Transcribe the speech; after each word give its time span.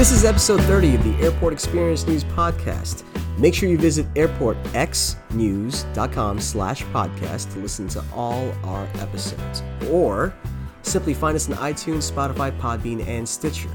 This 0.00 0.12
is 0.12 0.24
episode 0.24 0.62
30 0.62 0.94
of 0.94 1.04
the 1.04 1.12
Airport 1.22 1.52
Experience 1.52 2.06
News 2.06 2.24
Podcast. 2.24 3.04
Make 3.38 3.54
sure 3.54 3.68
you 3.68 3.76
visit 3.76 4.06
airportxnews.com 4.14 6.40
slash 6.40 6.82
podcast 6.84 7.52
to 7.52 7.58
listen 7.58 7.86
to 7.88 8.02
all 8.14 8.50
our 8.64 8.88
episodes. 8.94 9.62
Or 9.90 10.34
simply 10.80 11.12
find 11.12 11.36
us 11.36 11.50
on 11.50 11.56
iTunes, 11.56 12.10
Spotify, 12.10 12.50
Podbean, 12.58 13.06
and 13.06 13.28
Stitcher. 13.28 13.68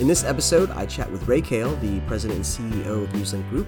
In 0.00 0.06
this 0.06 0.22
episode, 0.22 0.70
I 0.72 0.84
chat 0.84 1.10
with 1.10 1.26
Ray 1.26 1.40
Kale, 1.40 1.74
the 1.76 1.98
president 2.00 2.36
and 2.36 2.44
CEO 2.84 3.04
of 3.04 3.08
Newslink 3.14 3.48
Group. 3.48 3.66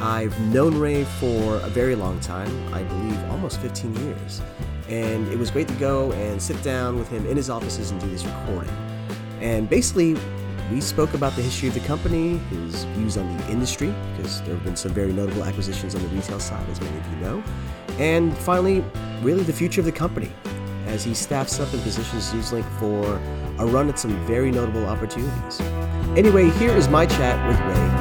I've 0.00 0.36
known 0.52 0.80
Ray 0.80 1.04
for 1.04 1.58
a 1.58 1.68
very 1.68 1.94
long 1.94 2.18
time, 2.18 2.50
I 2.74 2.82
believe 2.82 3.22
almost 3.30 3.60
15 3.60 3.94
years. 4.04 4.42
And 4.88 5.28
it 5.28 5.38
was 5.38 5.52
great 5.52 5.68
to 5.68 5.74
go 5.74 6.10
and 6.10 6.42
sit 6.42 6.60
down 6.64 6.98
with 6.98 7.08
him 7.08 7.24
in 7.26 7.36
his 7.36 7.50
offices 7.50 7.92
and 7.92 8.00
do 8.00 8.10
this 8.10 8.24
recording. 8.24 8.74
And 9.40 9.70
basically, 9.70 10.16
we 10.70 10.80
spoke 10.80 11.14
about 11.14 11.34
the 11.36 11.42
history 11.42 11.68
of 11.68 11.74
the 11.74 11.80
company, 11.80 12.38
his 12.38 12.84
views 12.84 13.16
on 13.16 13.36
the 13.36 13.50
industry, 13.50 13.92
because 14.16 14.40
there 14.42 14.54
have 14.54 14.64
been 14.64 14.76
some 14.76 14.92
very 14.92 15.12
notable 15.12 15.44
acquisitions 15.44 15.94
on 15.94 16.02
the 16.02 16.08
retail 16.08 16.38
side, 16.38 16.68
as 16.70 16.80
many 16.80 16.96
of 16.96 17.06
you 17.08 17.16
know. 17.16 17.42
And 17.98 18.36
finally, 18.38 18.84
really 19.22 19.42
the 19.42 19.52
future 19.52 19.80
of 19.80 19.84
the 19.84 19.92
company 19.92 20.30
as 20.86 21.04
he 21.04 21.14
staffs 21.14 21.60
up 21.60 21.72
and 21.72 21.82
positions 21.82 22.30
Newslink 22.32 22.64
for 22.78 23.20
a 23.62 23.66
run 23.66 23.88
at 23.88 23.98
some 23.98 24.16
very 24.26 24.50
notable 24.50 24.86
opportunities. 24.86 25.60
Anyway, 26.16 26.50
here 26.50 26.70
is 26.70 26.88
my 26.88 27.06
chat 27.06 27.48
with 27.48 27.58
Ray 27.60 27.99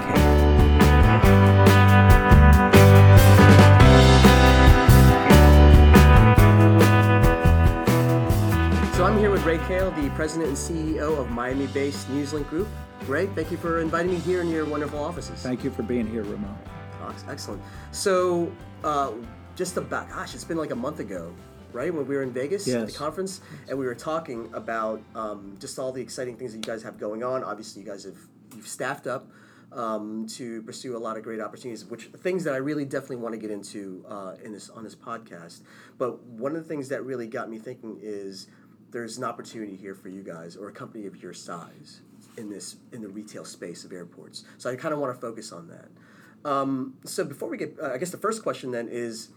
with 9.40 9.48
Ray 9.48 9.68
Kale, 9.68 9.92
the 9.92 10.10
president 10.12 10.50
and 10.50 10.58
CEO 10.58 11.18
of 11.18 11.30
Miami-based 11.30 12.10
Newslink 12.10 12.50
Group. 12.50 12.68
Ray, 13.08 13.28
thank 13.28 13.52
you 13.52 13.58
for 13.58 13.80
inviting 13.80 14.12
me 14.12 14.18
here 14.18 14.42
in 14.42 14.50
your 14.50 14.66
wonderful 14.66 15.00
offices. 15.00 15.42
Thank 15.42 15.64
you 15.64 15.72
for 15.72 15.82
being 15.82 16.06
here, 16.08 16.24
Ramon. 16.24 16.58
Oh, 17.02 17.16
excellent. 17.30 17.62
So, 17.92 18.52
uh, 18.84 19.14
just 19.56 19.78
about, 19.78 20.10
gosh, 20.10 20.36
it's 20.36 20.44
been 20.44 20.58
like 20.58 20.72
a 20.72 20.76
month 20.76 21.00
ago, 21.00 21.34
right, 21.72 21.94
when 21.94 22.06
we 22.06 22.16
were 22.16 22.24
in 22.24 22.34
Vegas 22.34 22.68
at 22.68 22.86
the 22.86 22.92
conference, 22.92 23.40
and 23.70 23.78
we 23.78 23.86
were 23.86 23.96
talking 23.96 24.50
about 24.54 25.02
um, 25.16 25.56
just 25.60 25.80
all 25.80 25.94
the 25.94 26.02
exciting 26.02 26.36
things 26.36 26.52
that 26.52 26.58
you 26.58 26.74
guys 26.74 26.84
have 26.84 27.00
going 27.00 27.24
on. 27.24 27.44
Obviously, 27.44 27.82
you 27.82 27.88
guys 27.88 28.04
have 28.04 28.18
you've 28.56 28.68
staffed 28.68 29.08
up 29.08 29.30
um, 29.72 30.28
to 30.28 30.62
pursue 30.64 30.98
a 30.98 31.00
lot 31.00 31.16
of 31.16 31.24
great 31.24 31.40
opportunities, 31.40 31.86
which 31.86 32.08
are 32.08 32.18
things 32.18 32.44
that 32.44 32.54
I 32.54 32.58
really 32.58 32.86
definitely 32.86 33.18
want 33.18 33.36
to 33.36 33.40
get 33.40 33.52
into 33.52 34.04
uh, 34.08 34.36
in 34.44 34.52
this 34.52 34.70
on 34.70 34.84
this 34.84 34.96
podcast. 34.96 35.62
But 35.98 36.22
one 36.24 36.56
of 36.56 36.64
the 36.64 36.68
things 36.68 36.90
that 36.90 37.06
really 37.06 37.28
got 37.28 37.50
me 37.50 37.58
thinking 37.58 38.00
is 38.02 38.48
there's 38.92 39.18
an 39.18 39.24
opportunity 39.24 39.76
here 39.76 39.96
for 39.96 40.10
you 40.10 40.24
guys 40.24 40.56
or 40.56 40.70
a 40.70 40.72
company 40.72 41.06
of 41.06 41.22
your 41.22 41.34
size 41.34 42.02
in 42.38 42.50
this 42.50 42.78
in 42.92 43.02
the 43.02 43.10
retail 43.10 43.46
space 43.46 43.84
of 43.84 43.92
airports. 43.92 44.44
So 44.58 44.70
I 44.70 44.76
kind 44.76 44.94
of 44.94 45.00
want 45.00 45.14
to 45.14 45.20
focus 45.20 45.52
on 45.52 45.68
that. 45.68 46.50
Um, 46.50 46.96
so 47.06 47.26
before 47.26 47.50
we 47.50 47.58
get, 47.58 47.78
uh, 47.82 47.92
I 47.92 47.98
guess 47.98 48.12
the 48.12 48.18
first 48.18 48.44
question 48.44 48.72
then 48.72 48.88
is, 48.90 49.30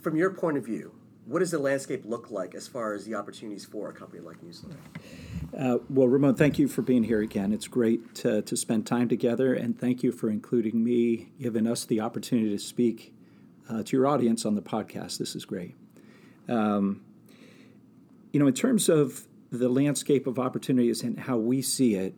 from 0.00 0.16
your 0.16 0.30
point 0.30 0.58
of 0.58 0.64
view, 0.64 0.92
what 1.26 1.38
does 1.38 1.50
the 1.50 1.58
landscape 1.58 2.04
look 2.04 2.30
like 2.30 2.54
as 2.54 2.68
far 2.68 2.92
as 2.92 3.06
the 3.06 3.14
opportunities 3.14 3.64
for 3.64 3.88
a 3.88 3.92
company 3.94 4.20
like 4.20 4.36
Newslink? 4.42 4.76
Uh, 5.58 5.78
well, 5.88 6.06
Ramon, 6.06 6.34
thank 6.34 6.58
you 6.58 6.68
for 6.68 6.82
being 6.82 7.04
here 7.04 7.20
again. 7.20 7.52
It's 7.52 7.66
great 7.66 8.14
to, 8.16 8.42
to 8.42 8.56
spend 8.56 8.86
time 8.86 9.08
together, 9.08 9.54
and 9.54 9.78
thank 9.78 10.02
you 10.02 10.12
for 10.12 10.28
including 10.28 10.84
me, 10.84 11.30
giving 11.40 11.66
us 11.66 11.86
the 11.86 12.00
opportunity 12.00 12.50
to 12.50 12.58
speak 12.58 13.14
uh, 13.70 13.82
to 13.82 13.96
your 13.96 14.06
audience 14.06 14.44
on 14.44 14.54
the 14.54 14.62
podcast. 14.62 15.16
This 15.16 15.34
is 15.34 15.46
great. 15.46 15.74
Um, 16.46 17.02
you 18.34 18.40
know, 18.40 18.48
in 18.48 18.52
terms 18.54 18.88
of 18.88 19.28
the 19.50 19.68
landscape 19.68 20.26
of 20.26 20.40
opportunities 20.40 21.04
and 21.04 21.20
how 21.20 21.36
we 21.36 21.62
see 21.62 21.94
it, 21.94 22.16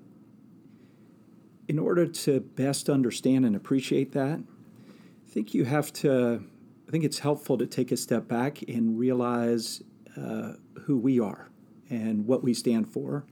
in 1.69 1.79
order 1.79 2.07
to 2.07 2.41
best 2.41 2.89
understand 2.89 3.45
and 3.45 3.55
appreciate 3.55 4.13
that, 4.13 4.39
I 4.41 5.31
think 5.31 5.53
you 5.53 5.67
have 5.67 5.93
to, 5.95 6.43
I 6.89 6.91
think 6.91 7.05
it's 7.05 7.19
helpful 7.19 7.59
to 7.59 7.67
take 7.67 7.93
a 7.93 7.99
step 7.99 8.27
back 8.27 8.63
and 8.63 8.99
realize 8.99 9.83
uh, 10.17 10.53
who 10.85 10.97
we 10.97 11.21
are 11.21 11.51
and 11.91 12.27
what 12.27 12.43
we 12.43 12.55
stand 12.55 12.89
for. 12.89 13.27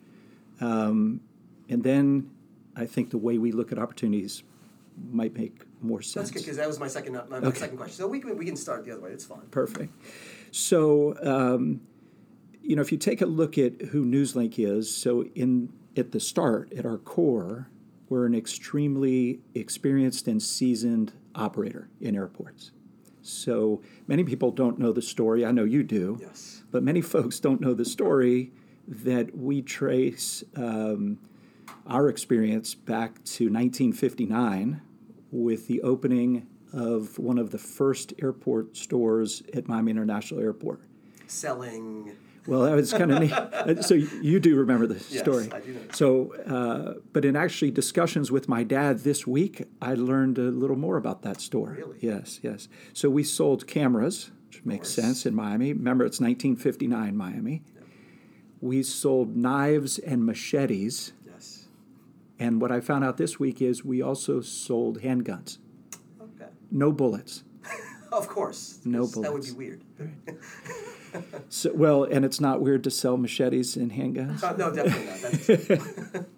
Um, 0.60 1.22
and 1.70 1.82
then 1.82 2.30
I 2.76 2.84
think 2.84 3.08
the 3.08 3.18
way 3.18 3.38
we 3.38 3.50
look 3.50 3.72
at 3.72 3.78
opportunities 3.78 4.42
might 5.10 5.34
make 5.34 5.62
more 5.80 6.02
sense. 6.02 6.14
That's 6.14 6.30
good 6.32 6.40
because 6.40 6.58
that 6.58 6.68
was 6.68 6.78
my 6.78 6.88
second 6.88 7.14
my, 7.14 7.24
my 7.40 7.46
Okay. 7.48 7.60
second 7.60 7.78
question. 7.78 7.96
So 7.96 8.06
we 8.08 8.20
can 8.20 8.36
we 8.36 8.44
can 8.44 8.56
start 8.56 8.84
the 8.84 8.90
other 8.90 9.00
way. 9.00 9.12
It's 9.12 9.24
fine. 9.24 9.46
Perfect. 9.50 9.90
So, 10.50 11.16
um, 11.22 11.80
you 12.64 12.76
know, 12.76 12.82
if 12.82 12.90
you 12.90 12.98
take 12.98 13.20
a 13.20 13.26
look 13.26 13.58
at 13.58 13.80
who 13.90 14.04
Newslink 14.04 14.58
is, 14.58 14.94
so 14.94 15.24
in 15.34 15.72
at 15.96 16.12
the 16.12 16.20
start, 16.20 16.72
at 16.72 16.84
our 16.84 16.98
core, 16.98 17.68
we're 18.08 18.26
an 18.26 18.34
extremely 18.34 19.40
experienced 19.54 20.26
and 20.26 20.42
seasoned 20.42 21.12
operator 21.34 21.88
in 22.00 22.16
airports. 22.16 22.72
So 23.22 23.82
many 24.06 24.24
people 24.24 24.50
don't 24.50 24.78
know 24.78 24.92
the 24.92 25.02
story. 25.02 25.44
I 25.44 25.50
know 25.50 25.64
you 25.64 25.82
do. 25.82 26.18
Yes. 26.20 26.62
But 26.70 26.82
many 26.82 27.00
folks 27.00 27.38
don't 27.38 27.60
know 27.60 27.74
the 27.74 27.84
story 27.84 28.52
that 28.86 29.36
we 29.36 29.62
trace 29.62 30.42
um, 30.56 31.18
our 31.86 32.08
experience 32.08 32.74
back 32.74 33.24
to 33.24 33.44
1959 33.44 34.82
with 35.30 35.68
the 35.68 35.80
opening 35.82 36.46
of 36.72 37.18
one 37.18 37.38
of 37.38 37.50
the 37.50 37.58
first 37.58 38.12
airport 38.20 38.76
stores 38.76 39.42
at 39.54 39.68
Miami 39.68 39.92
International 39.92 40.40
Airport. 40.40 40.80
Selling. 41.26 42.16
Well, 42.46 42.62
that 42.62 42.74
was 42.74 42.92
kind 42.92 43.10
of 43.10 43.20
neat. 43.20 43.32
Uh, 43.32 43.80
So 43.82 43.94
you 43.94 44.38
do 44.38 44.56
remember 44.56 44.86
the 44.86 44.94
Yes, 44.94 45.18
story. 45.20 45.48
I 45.50 45.60
do. 45.60 45.76
So, 45.92 46.34
uh, 46.44 47.00
but 47.12 47.24
in 47.24 47.36
actually 47.36 47.70
discussions 47.70 48.30
with 48.30 48.48
my 48.48 48.62
dad 48.64 48.98
this 49.00 49.26
week, 49.26 49.64
I 49.80 49.94
learned 49.94 50.38
a 50.38 50.50
little 50.50 50.76
more 50.76 50.96
about 50.96 51.22
that 51.22 51.40
store. 51.40 51.74
Really? 51.78 51.96
Yes, 52.00 52.40
yes. 52.42 52.68
So 52.92 53.08
we 53.08 53.24
sold 53.24 53.66
cameras, 53.66 54.30
which 54.48 54.64
makes 54.64 54.90
sense 54.90 55.24
in 55.24 55.34
Miami. 55.34 55.72
Remember, 55.72 56.04
it's 56.04 56.20
1959 56.20 57.16
Miami. 57.16 57.62
We 58.60 58.82
sold 58.82 59.36
knives 59.36 59.98
and 59.98 60.24
machetes, 60.24 61.12
Yes. 61.26 61.66
and 62.38 62.60
what 62.60 62.70
I 62.72 62.80
found 62.80 63.04
out 63.04 63.16
this 63.16 63.38
week 63.38 63.60
is 63.62 63.84
we 63.84 64.00
also 64.02 64.40
sold 64.40 65.00
handguns. 65.02 65.58
Okay. 66.20 66.50
No 66.70 66.92
bullets. 66.92 67.42
Of 68.12 68.28
course. 68.28 68.78
No 68.84 69.08
bullets. 69.08 69.14
That 69.22 69.32
would 69.32 69.42
be 69.42 69.50
weird. 69.50 69.82
So, 71.48 71.72
well, 71.74 72.04
and 72.04 72.24
it's 72.24 72.40
not 72.40 72.60
weird 72.60 72.84
to 72.84 72.90
sell 72.90 73.16
machetes 73.16 73.76
and 73.76 73.92
handguns. 73.92 74.42
Uh, 74.42 74.56
no, 74.56 74.74
definitely 74.74 76.16
not. 76.16 76.26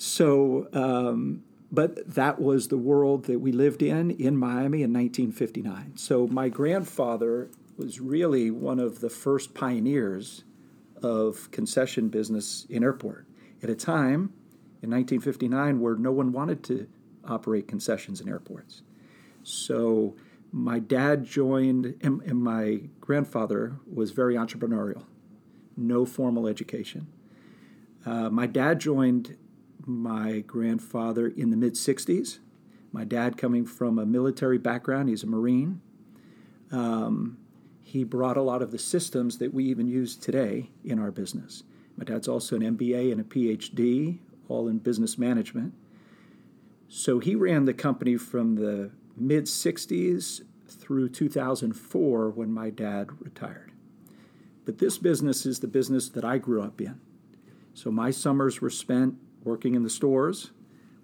So, 0.00 0.66
um, 0.72 1.44
but 1.70 2.14
that 2.14 2.40
was 2.40 2.68
the 2.68 2.78
world 2.78 3.26
that 3.26 3.38
we 3.38 3.52
lived 3.52 3.82
in 3.82 4.10
in 4.12 4.34
Miami 4.34 4.82
in 4.82 4.94
1959. 4.94 5.92
So, 5.96 6.26
my 6.26 6.48
grandfather 6.48 7.50
was 7.76 8.00
really 8.00 8.50
one 8.50 8.78
of 8.78 9.00
the 9.00 9.10
first 9.10 9.52
pioneers 9.52 10.42
of 11.02 11.50
concession 11.50 12.08
business 12.08 12.66
in 12.70 12.82
airport 12.82 13.26
at 13.62 13.68
a 13.68 13.74
time 13.74 14.32
in 14.82 14.90
1959 14.90 15.80
where 15.80 15.96
no 15.96 16.12
one 16.12 16.32
wanted 16.32 16.64
to 16.64 16.88
operate 17.26 17.68
concessions 17.68 18.22
in 18.22 18.28
airports. 18.28 18.80
So, 19.42 20.16
my 20.52 20.78
dad 20.78 21.24
joined, 21.24 21.94
and, 22.00 22.20
and 22.22 22.42
my 22.42 22.82
grandfather 23.00 23.76
was 23.92 24.10
very 24.10 24.34
entrepreneurial, 24.34 25.04
no 25.76 26.04
formal 26.04 26.46
education. 26.46 27.06
Uh, 28.04 28.30
my 28.30 28.46
dad 28.46 28.80
joined 28.80 29.36
my 29.86 30.40
grandfather 30.40 31.28
in 31.28 31.50
the 31.50 31.56
mid 31.56 31.74
60s. 31.74 32.38
My 32.92 33.04
dad, 33.04 33.36
coming 33.36 33.64
from 33.64 33.98
a 33.98 34.06
military 34.06 34.58
background, 34.58 35.08
he's 35.08 35.22
a 35.22 35.26
Marine. 35.26 35.80
Um, 36.72 37.38
he 37.82 38.04
brought 38.04 38.36
a 38.36 38.42
lot 38.42 38.62
of 38.62 38.70
the 38.70 38.78
systems 38.78 39.38
that 39.38 39.54
we 39.54 39.64
even 39.64 39.86
use 39.86 40.16
today 40.16 40.70
in 40.84 40.98
our 40.98 41.10
business. 41.10 41.62
My 41.96 42.04
dad's 42.04 42.28
also 42.28 42.56
an 42.56 42.62
MBA 42.62 43.12
and 43.12 43.20
a 43.20 43.24
PhD, 43.24 44.18
all 44.48 44.68
in 44.68 44.78
business 44.78 45.18
management. 45.18 45.74
So 46.88 47.20
he 47.20 47.34
ran 47.34 47.66
the 47.66 47.74
company 47.74 48.16
from 48.16 48.56
the 48.56 48.90
mid 49.16 49.44
60s 49.44 50.42
through 50.66 51.08
2004 51.08 52.30
when 52.30 52.52
my 52.52 52.70
dad 52.70 53.22
retired. 53.22 53.72
But 54.64 54.78
this 54.78 54.98
business 54.98 55.46
is 55.46 55.60
the 55.60 55.66
business 55.66 56.08
that 56.10 56.24
I 56.24 56.38
grew 56.38 56.62
up 56.62 56.80
in. 56.80 57.00
So 57.74 57.90
my 57.90 58.10
summers 58.10 58.60
were 58.60 58.70
spent 58.70 59.14
working 59.42 59.74
in 59.74 59.82
the 59.82 59.90
stores, 59.90 60.50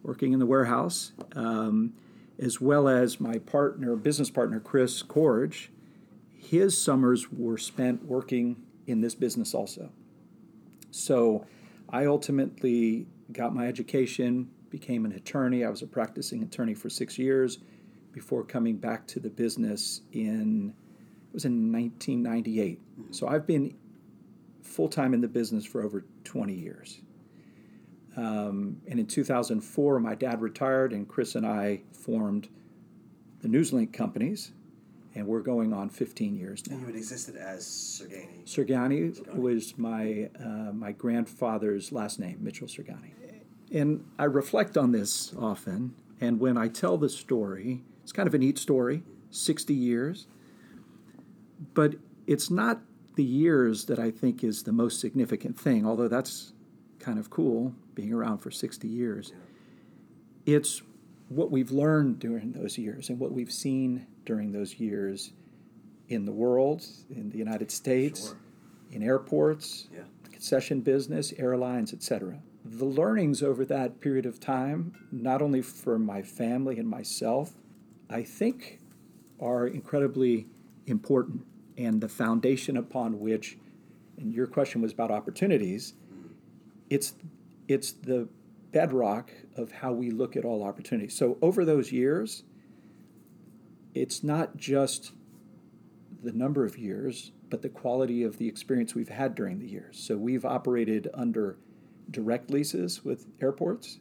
working 0.03 0.33
in 0.33 0.39
the 0.39 0.47
warehouse, 0.47 1.13
um, 1.35 1.95
as 2.39 2.61
well 2.61 2.87
as 2.89 3.21
my 3.21 3.39
partner, 3.39 3.97
business 3.97 4.31
partner, 4.31 4.61
Chris 4.61 5.03
Corge. 5.03 5.71
His 6.35 6.81
summers 6.81 7.33
were 7.33 7.59
spent 7.59 8.05
working 8.05 8.57
in 8.87 9.01
this 9.01 9.15
business 9.15 9.55
also. 9.55 9.91
So 10.91 11.47
I 11.89 12.07
ultimately 12.07 13.07
got 13.33 13.55
my 13.55 13.67
education, 13.67 14.51
became 14.71 15.05
an 15.05 15.13
attorney. 15.13 15.65
I 15.65 15.71
was 15.71 15.83
a 15.83 15.87
practicing 15.87 16.43
attorney 16.43 16.75
for 16.75 16.89
six 16.89 17.19
years 17.19 17.59
before 18.17 18.43
coming 18.43 18.79
back 18.79 19.07
to 19.07 19.21
the 19.21 19.29
business 19.29 20.01
in 20.13 20.73
it 21.29 21.35
was 21.35 21.45
in 21.45 21.71
1998. 21.71 22.81
So 23.11 23.29
I've 23.29 23.47
been 23.47 23.77
full 24.63 24.89
time 24.89 25.13
in 25.13 25.21
the 25.21 25.29
business 25.29 25.67
for 25.67 25.83
over 25.83 26.03
20 26.25 26.55
years. 26.55 27.03
Um, 28.17 28.81
and 28.89 28.99
in 28.99 29.07
2004, 29.07 30.01
my 30.01 30.15
dad 30.15 30.41
retired, 30.41 30.95
and 30.95 31.07
Chris 31.07 31.35
and 31.35 31.47
I 31.47 31.83
formed 31.93 32.49
the 33.43 33.49
Newslink 33.49 33.93
companies, 33.93 34.53
and 35.15 35.27
we're 35.27 35.43
going 35.43 35.75
on 35.75 35.91
15 35.91 36.39
years 36.39 36.67
now. 36.67 36.73
And 36.73 36.81
you 36.81 36.87
had 36.87 36.97
existed 36.97 37.37
as 37.37 37.67
Sergani. 37.67 38.47
Sergani, 38.47 39.21
Sergani. 39.21 39.37
was 39.37 39.77
my 39.77 40.31
uh, 40.43 40.73
my 40.73 40.93
grandfather's 40.93 41.93
last 41.93 42.19
name, 42.19 42.39
Mitchell 42.41 42.67
Sergani. 42.67 43.11
And 43.71 44.07
I 44.19 44.25
reflect 44.25 44.79
on 44.79 44.93
this 44.93 45.35
often, 45.39 45.95
and 46.19 46.41
when 46.41 46.57
I 46.57 46.69
tell 46.69 46.97
the 46.97 47.11
story, 47.11 47.85
it's 48.07 48.13
kind 48.13 48.29
of 48.29 48.35
a 48.35 48.39
neat 48.39 48.57
story, 48.57 49.03
60 49.33 49.75
years, 49.75 50.29
but 51.75 51.97
it's 52.29 52.53
not 52.53 52.83
the 53.17 53.25
years 53.25 53.87
that 53.87 53.99
I 53.99 54.13
think 54.13 54.45
is 54.45 54.63
the 54.63 54.71
most 54.71 55.01
significant 55.01 55.59
thing, 55.59 55.85
although 55.85 56.07
that's 56.07 56.53
kind 57.01 57.19
of 57.19 57.31
cool 57.31 57.75
being 57.97 58.13
around 58.13 58.39
for 58.39 58.53
60 58.53 58.87
years. 58.87 59.33
It's 60.45 60.83
what 61.29 61.51
we've 61.51 61.73
learned 61.73 62.21
during 62.21 62.53
those 62.53 62.79
years 62.79 63.11
and 63.11 63.19
what 63.19 63.33
we've 63.33 63.51
seen 63.51 64.07
during 64.25 64.53
those 64.53 64.79
years 64.79 65.33
in 66.09 66.27
the 66.27 66.33
world, 66.33 66.87
in 67.11 67.31
the 67.31 67.39
United 67.39 67.73
States, 67.73 68.29
Sure. 68.29 68.37
in 68.93 69.03
airports, 69.03 69.89
Yeah. 69.93 70.03
concession 70.31 70.81
business, 70.81 71.33
airlines, 71.39 71.93
etc. 71.93 72.41
The 72.65 72.85
learnings 72.85 73.43
over 73.43 73.65
that 73.65 73.99
period 74.01 74.27
of 74.27 74.39
time, 74.39 74.93
not 75.11 75.43
only 75.43 75.61
for 75.61 75.99
my 75.99 76.23
family 76.23 76.79
and 76.79 76.89
myself, 76.89 77.57
I 78.09 78.23
think 78.23 78.81
are 79.41 79.67
incredibly 79.67 80.47
important 80.87 81.45
and 81.77 82.01
the 82.01 82.09
foundation 82.09 82.77
upon 82.77 83.21
which 83.21 83.59
and 84.19 84.33
your 84.33 84.47
question 84.47 84.81
was 84.81 84.93
about 84.93 85.11
opportunities 85.11 85.95
it's 86.89 87.15
it's 87.69 87.93
the 87.93 88.29
bedrock 88.73 89.31
of 89.57 89.73
how 89.73 89.93
we 89.93 90.11
look 90.11 90.37
at 90.37 90.45
all 90.45 90.63
opportunities. 90.63 91.17
So 91.17 91.39
over 91.43 91.65
those 91.65 91.93
years 91.93 92.45
it's 93.95 94.23
not 94.23 94.57
just 94.57 95.13
the 96.23 96.33
number 96.33 96.65
of 96.65 96.79
years 96.79 97.33
but 97.49 97.63
the 97.63 97.69
quality 97.69 98.23
of 98.23 98.39
the 98.39 98.49
experience 98.49 98.95
we've 98.95 99.09
had 99.09 99.35
during 99.35 99.59
the 99.59 99.69
years. 99.69 99.99
So 99.99 100.17
we've 100.17 100.45
operated 100.45 101.09
under 101.15 101.57
direct 102.11 102.51
leases 102.51 103.05
with 103.05 103.27
airports. 103.41 103.99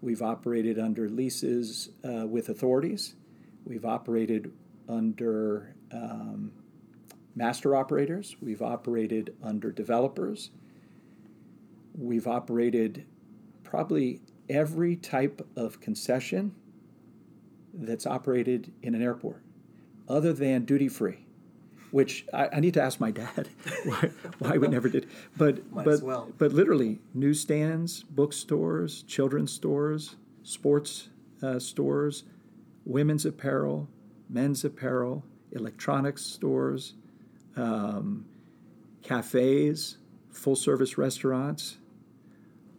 We've 0.00 0.22
operated 0.22 0.78
under 0.78 1.08
leases 1.08 1.90
uh, 2.02 2.26
with 2.26 2.48
authorities 2.48 3.16
we've 3.64 3.84
operated 3.84 4.52
under 4.88 5.74
um, 5.92 6.52
master 7.34 7.76
operators. 7.76 8.36
We've 8.40 8.62
operated 8.62 9.34
under 9.42 9.70
developers. 9.70 10.50
We've 11.96 12.26
operated 12.26 13.06
probably 13.62 14.20
every 14.48 14.96
type 14.96 15.46
of 15.56 15.80
concession 15.80 16.54
that's 17.72 18.06
operated 18.06 18.72
in 18.82 18.94
an 18.94 19.02
airport 19.02 19.42
other 20.08 20.32
than 20.32 20.64
duty 20.64 20.88
free 20.88 21.24
which 21.90 22.24
I, 22.32 22.48
I 22.54 22.60
need 22.60 22.74
to 22.74 22.82
ask 22.82 23.00
my 23.00 23.10
dad 23.10 23.48
why, 23.84 24.10
why 24.38 24.58
we 24.58 24.68
never 24.68 24.88
did. 24.88 25.08
But 25.36 25.70
Might 25.72 25.84
but 25.84 26.02
well. 26.02 26.28
but 26.38 26.52
literally 26.52 27.00
newsstands 27.14 28.04
bookstores 28.04 29.02
children's 29.04 29.52
stores 29.52 30.16
sports 30.42 31.08
uh, 31.42 31.58
stores 31.58 32.24
women's 32.90 33.24
apparel 33.24 33.88
men's 34.28 34.64
apparel 34.64 35.24
electronics 35.52 36.22
stores 36.22 36.94
um, 37.56 38.24
cafes 39.02 39.98
full 40.30 40.56
service 40.56 40.96
restaurants 40.96 41.78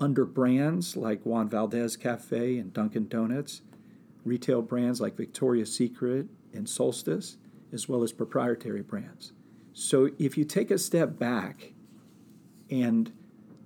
under 0.01 0.25
brands 0.25 0.97
like 0.97 1.23
Juan 1.23 1.47
Valdez 1.47 1.95
Cafe 1.95 2.57
and 2.57 2.73
Dunkin' 2.73 3.07
Donuts, 3.07 3.61
retail 4.25 4.63
brands 4.63 4.99
like 4.99 5.15
Victoria's 5.15 5.73
Secret 5.73 6.25
and 6.53 6.67
Solstice, 6.67 7.37
as 7.71 7.87
well 7.87 8.01
as 8.01 8.11
proprietary 8.11 8.81
brands. 8.81 9.31
So 9.73 10.09
if 10.17 10.37
you 10.37 10.43
take 10.43 10.71
a 10.71 10.79
step 10.79 11.19
back 11.19 11.73
and 12.69 13.11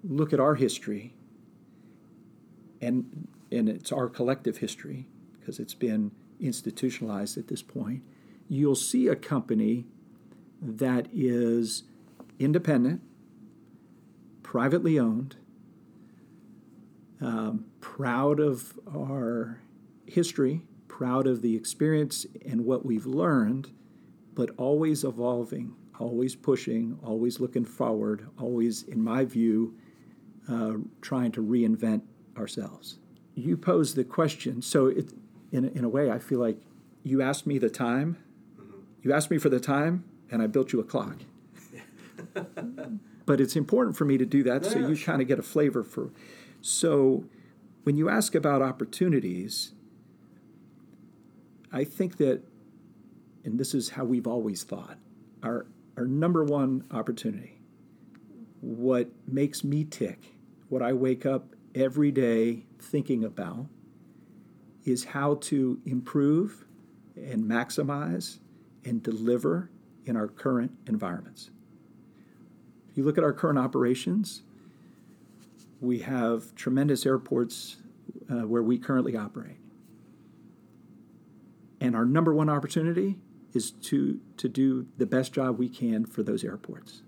look 0.03 0.33
at 0.33 0.39
our 0.41 0.55
history, 0.55 1.15
and, 2.81 3.29
and 3.49 3.69
it's 3.69 3.93
our 3.93 4.09
collective 4.09 4.57
history, 4.57 5.07
because 5.39 5.57
it's 5.57 5.73
been 5.73 6.11
institutionalized 6.39 7.37
at 7.37 7.47
this 7.47 7.61
point, 7.61 8.03
you'll 8.47 8.75
see 8.75 9.07
a 9.07 9.15
company 9.15 9.85
that 10.61 11.07
is 11.13 11.83
independent, 12.39 13.01
privately 14.43 14.99
owned, 14.99 15.35
um, 17.21 17.65
proud 17.81 18.39
of 18.39 18.79
our 18.93 19.61
history, 20.05 20.61
proud 20.87 21.27
of 21.27 21.41
the 21.41 21.55
experience 21.55 22.25
and 22.45 22.65
what 22.65 22.85
we've 22.85 23.05
learned, 23.05 23.71
but 24.33 24.49
always 24.57 25.03
evolving, 25.03 25.73
always 25.99 26.35
pushing, 26.35 26.97
always 27.03 27.39
looking 27.39 27.65
forward, 27.65 28.27
always, 28.39 28.83
in 28.83 29.01
my 29.01 29.25
view, 29.25 29.73
uh, 30.49 30.73
trying 31.01 31.31
to 31.31 31.41
reinvent 31.41 32.01
ourselves. 32.37 32.99
You 33.33 33.57
pose 33.57 33.95
the 33.95 34.03
question, 34.03 34.61
so 34.61 34.87
it, 34.87 35.11
in, 35.55 35.65
in 35.69 35.83
a 35.83 35.89
way, 35.89 36.11
I 36.11 36.19
feel 36.19 36.39
like 36.39 36.57
you 37.03 37.21
asked 37.21 37.47
me 37.47 37.57
the 37.57 37.69
time, 37.69 38.17
you 39.01 39.13
asked 39.13 39.31
me 39.31 39.37
for 39.37 39.49
the 39.49 39.59
time, 39.59 40.03
and 40.29 40.41
I 40.41 40.47
built 40.47 40.73
you 40.73 40.79
a 40.79 40.83
clock. 40.83 41.17
but 43.25 43.39
it's 43.39 43.55
important 43.55 43.95
for 43.95 44.05
me 44.05 44.17
to 44.17 44.25
do 44.25 44.43
that 44.43 44.65
so 44.65 44.79
yeah, 44.79 44.87
you 44.87 44.97
kind 44.97 45.21
of 45.21 45.27
get 45.27 45.39
a 45.39 45.43
flavor 45.43 45.83
for. 45.83 46.11
So, 46.61 47.25
when 47.83 47.97
you 47.97 48.09
ask 48.09 48.33
about 48.33 48.63
opportunities, 48.63 49.73
I 51.71 51.83
think 51.83 52.17
that, 52.17 52.41
and 53.43 53.59
this 53.59 53.75
is 53.75 53.89
how 53.89 54.03
we've 54.05 54.25
always 54.25 54.63
thought, 54.63 54.97
our, 55.43 55.67
our 55.95 56.05
number 56.05 56.43
one 56.43 56.83
opportunity, 56.89 57.61
what 58.61 59.09
makes 59.27 59.63
me 59.63 59.85
tick, 59.85 60.33
what 60.69 60.81
I 60.81 60.93
wake 60.93 61.25
up 61.25 61.55
every 61.75 62.11
day 62.11 62.65
thinking 62.79 63.23
about, 63.23 63.67
is 64.85 65.03
how 65.03 65.35
to 65.35 65.79
improve 65.85 66.65
and 67.15 67.43
maximize 67.43 68.37
and 68.83 69.01
deliver 69.01 69.69
in 70.05 70.15
our 70.15 70.27
current 70.27 70.71
environments. 70.87 71.49
If 72.91 72.97
you 72.97 73.03
look 73.03 73.17
at 73.17 73.23
our 73.23 73.33
current 73.33 73.57
operations, 73.57 74.43
we 75.81 75.99
have 75.99 76.53
tremendous 76.55 77.05
airports 77.05 77.77
uh, 78.29 78.47
where 78.47 78.61
we 78.61 78.77
currently 78.77 79.17
operate. 79.17 79.57
And 81.81 81.95
our 81.95 82.05
number 82.05 82.33
one 82.33 82.49
opportunity 82.49 83.17
is 83.53 83.71
to, 83.71 84.19
to 84.37 84.47
do 84.47 84.87
the 84.97 85.05
best 85.05 85.33
job 85.33 85.57
we 85.57 85.67
can 85.67 86.05
for 86.05 86.23
those 86.23 86.43
airports. 86.43 87.01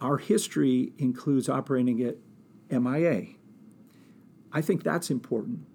Our 0.00 0.18
history 0.18 0.92
includes 0.98 1.48
operating 1.48 2.02
at 2.02 2.16
MIA. 2.70 3.26
I 4.52 4.60
think 4.60 4.82
that's 4.82 5.10
important 5.10 5.66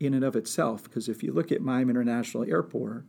in 0.00 0.14
and 0.14 0.24
of 0.24 0.36
itself 0.36 0.84
because 0.84 1.08
if 1.08 1.22
you 1.22 1.32
look 1.32 1.50
at 1.50 1.60
Miami 1.60 1.90
International 1.90 2.44
Airport, 2.44 3.04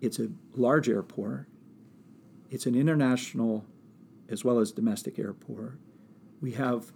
it's 0.00 0.18
a 0.18 0.28
large 0.54 0.88
airport, 0.88 1.46
it's 2.50 2.66
an 2.66 2.74
international 2.74 3.64
as 4.28 4.44
well 4.44 4.58
as 4.58 4.72
domestic 4.72 5.18
airport. 5.18 5.78
We 6.40 6.52
have 6.52 6.92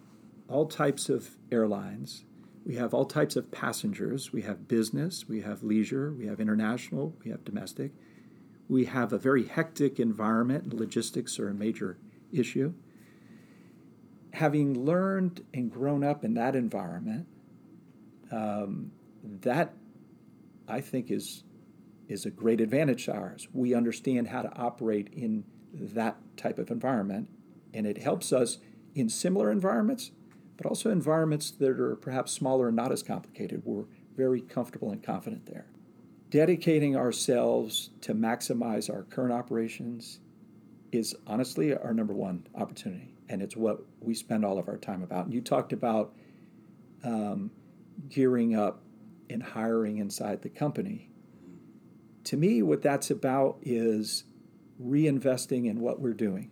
all 0.49 0.67
types 0.67 1.09
of 1.09 1.37
airlines. 1.50 2.25
We 2.64 2.76
have 2.76 2.95
all 2.95 3.07
types 3.07 3.37
of 3.37 3.50
passengers. 3.50 4.33
We 4.33 4.43
have 4.43 4.69
business, 4.69 5.29
we 5.29 5.41
have 5.41 5.62
leisure, 5.62 6.12
we 6.12 6.26
have 6.26 6.41
international, 6.41 7.14
we 7.25 7.31
have 7.31 7.45
domestic. 7.45 7.93
We 8.69 8.85
have 8.85 9.12
a 9.12 9.19
very 9.19 9.47
hectic 9.47 9.99
environment, 9.99 10.64
and 10.64 10.75
logistics 10.75 11.38
are 11.38 11.49
a 11.49 11.55
major 11.55 11.99
issue. 12.31 12.75
Having 14.35 14.85
learned 14.85 15.45
and 15.52 15.71
grown 15.71 16.05
up 16.05 16.25
in 16.25 16.35
that 16.35 16.55
environment, 16.55 17.26
um, 18.33 18.91
that 19.23 19.75
I 20.67 20.81
think 20.81 21.11
is 21.11 21.45
is 22.09 22.27
a 22.27 22.31
great 22.31 22.61
advantage 22.61 23.07
to 23.07 23.12
ours. 23.15 23.49
We 23.53 23.75
understand 23.75 24.29
how 24.29 24.43
to 24.43 24.53
operate 24.57 25.09
in 25.12 25.45
that 25.73 26.17
type 26.37 26.59
of 26.59 26.71
environment, 26.71 27.29
and 27.73 27.87
it 27.87 27.99
helps 27.99 28.33
us 28.33 28.59
in 28.95 29.09
similar 29.09 29.51
environments, 29.51 30.11
but 30.57 30.67
also 30.67 30.91
environments 30.91 31.51
that 31.53 31.81
are 31.81 31.97
perhaps 31.97 32.33
smaller 32.33 32.69
and 32.69 32.77
not 32.77 32.93
as 32.93 33.03
complicated. 33.03 33.62
We're 33.65 33.85
very 34.17 34.41
comfortable 34.41 34.91
and 34.91 35.03
confident 35.03 35.47
there. 35.47 35.67
Dedicating 36.29 36.97
ourselves 36.97 37.91
to 38.03 38.15
maximize 38.15 38.93
our 38.93 39.05
current 39.05 39.33
operations 39.33 40.19
is 40.91 41.15
honestly 41.27 41.75
our 41.75 41.95
number 41.95 42.12
one 42.12 42.47
opportunity, 42.55 43.15
and 43.29 43.41
it's 43.41 43.57
what 43.57 43.81
we 44.01 44.15
spend 44.15 44.45
all 44.45 44.59
of 44.59 44.69
our 44.69 44.77
time 44.77 45.03
about. 45.03 45.25
And 45.25 45.35
you 45.35 45.41
talked 45.41 45.73
about 45.73 46.15
um, 47.05 47.51
gearing 48.08 48.54
up 48.54 48.82
and 49.30 49.42
hiring 49.42 49.99
inside 49.99 50.42
the 50.42 50.49
company. 50.49 51.11
To 52.25 52.37
me, 52.37 52.62
what 52.62 52.82
that's 52.82 53.11
about 53.11 53.58
is 53.62 54.25
reinvesting 54.82 55.66
in 55.66 55.80
what 55.80 56.00
we're 56.00 56.14
doing. 56.14 56.50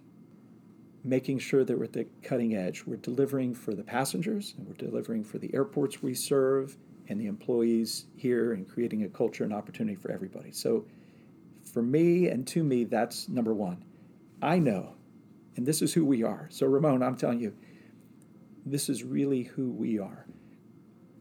making 1.02 1.38
sure 1.38 1.64
that 1.64 1.78
we're 1.78 1.85
at 1.85 1.92
the 1.92 2.06
cutting 2.23 2.54
edge. 2.54 2.85
We're 2.87 2.97
delivering 2.97 3.54
for 3.54 3.75
the 3.75 3.82
passengers 3.82 4.54
and 4.56 4.66
we're 4.66 4.75
delivering 4.75 5.25
for 5.25 5.38
the 5.38 5.52
airports 5.54 6.02
we 6.02 6.14
serve 6.14 6.76
and 7.09 7.20
the 7.20 7.26
employees 7.26 8.06
here 8.16 8.52
and 8.52 8.68
creating 8.68 9.02
a 9.04 9.09
culture 9.09 9.44
and 9.44 9.52
opportunity 9.52 9.97
for 9.97 10.11
everybody. 10.11 10.52
So 10.52 10.87
for 11.73 11.82
me 11.82 12.28
and 12.28 12.47
to 12.49 12.62
me, 12.62 12.85
that's 12.85 13.28
number 13.28 13.54
one. 13.54 13.85
I 14.42 14.59
know, 14.59 14.94
and 15.56 15.66
this 15.66 15.82
is 15.82 15.92
who 15.94 16.04
we 16.04 16.23
are. 16.23 16.49
So, 16.50 16.66
Ramon, 16.66 17.02
I'm 17.02 17.16
telling 17.16 17.40
you, 17.40 17.54
this 18.64 18.88
is 18.88 19.04
really 19.04 19.42
who 19.44 19.70
we 19.70 19.99
are. 19.99 20.26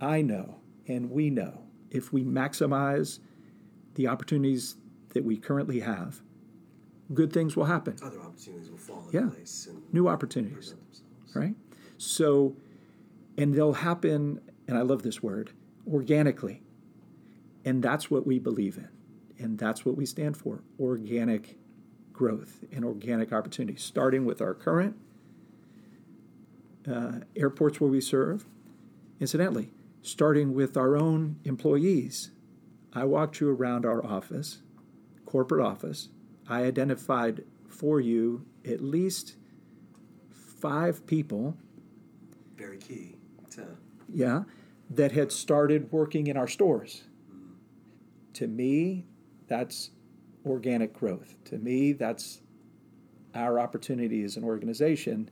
I 0.01 0.22
know, 0.22 0.60
and 0.88 1.12
we 1.12 1.29
know, 1.29 1.63
if 1.89 2.13
we 2.13 2.24
maximize 2.24 3.20
the 3.96 4.08
opportunities 4.08 4.75
that 5.10 5.24
we 5.24 5.38
currently 5.38 5.79
have, 5.82 6.22
good 7.13 7.34
things 7.34 7.56
will 7.56 7.65
happen. 7.65 7.96
Other 8.03 8.20
opportunities 8.22 8.70
will 8.70 8.77
fall 8.77 9.00
into 9.06 9.18
Yeah. 9.18 9.29
place 9.29 9.68
and 9.70 9.82
New 9.94 10.08
opportunities, 10.08 10.75
right? 11.34 11.56
So, 11.98 12.56
and 13.38 13.53
they'll 13.53 13.74
happen, 13.74 14.39
and 14.68 14.77
I 14.77 14.82
love 14.84 15.03
this 15.03 15.22
word, 15.24 15.51
organically. 15.91 16.62
And 17.65 17.84
that's 17.84 18.10
what 18.10 18.25
we 18.25 18.39
believe 18.39 18.77
in. 18.77 18.88
And 19.38 19.58
that's 19.58 19.86
what 19.86 19.98
we 19.98 20.06
stand 20.06 20.38
for 20.38 20.62
organic 20.79 21.58
growth 22.13 22.63
and 22.72 22.86
organic 22.86 23.34
opportunities, 23.34 23.82
starting 23.82 24.25
with 24.25 24.41
our 24.41 24.53
current 24.53 24.96
uh, 26.88 27.20
airports 27.36 27.79
where 27.82 27.89
we 27.89 28.01
serve. 28.01 28.46
Incidentally, 29.20 29.72
starting 30.01 30.53
with 30.53 30.77
our 30.77 30.96
own 30.96 31.38
employees. 31.44 32.32
I 32.94 33.06
walked 33.06 33.39
you 33.39 33.50
around 33.50 33.86
our 33.86 34.06
office, 34.06 34.62
corporate 35.25 35.65
office. 35.65 36.10
I 36.48 36.63
identified 36.63 37.44
for 37.68 38.00
you 38.00 38.46
at 38.65 38.82
least 38.82 39.36
five 40.32 41.06
people, 41.06 41.56
Very 42.58 42.77
key 42.77 43.15
to 43.51 43.65
yeah, 44.12 44.44
that 44.89 45.12
had 45.12 45.32
started 45.32 45.91
working 45.91 46.27
in 46.27 46.36
our 46.36 46.48
stores. 46.48 47.03
To 48.34 48.48
me, 48.48 49.06
that's 49.48 49.91
organic 50.46 50.94
growth. 50.94 51.36
To 51.46 51.58
me, 51.58 51.94
that's 51.94 52.41
our 53.36 53.60
opportunity 53.60 54.24
as 54.24 54.38
an 54.38 54.44
organization 54.44 55.29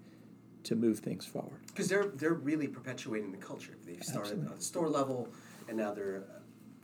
to 0.67 0.75
move 0.75 0.99
things 0.99 1.25
forward. 1.25 1.59
because 1.67 1.87
they're 1.87 2.07
they're 2.15 2.33
really 2.33 2.67
perpetuating 2.67 3.31
the 3.31 3.37
culture. 3.37 3.75
They've 3.85 4.03
started 4.03 4.31
Absolutely. 4.31 4.51
on 4.51 4.55
the 4.57 4.63
store 4.63 4.89
level, 4.89 5.29
and 5.67 5.77
now 5.77 5.93
they're 5.93 6.23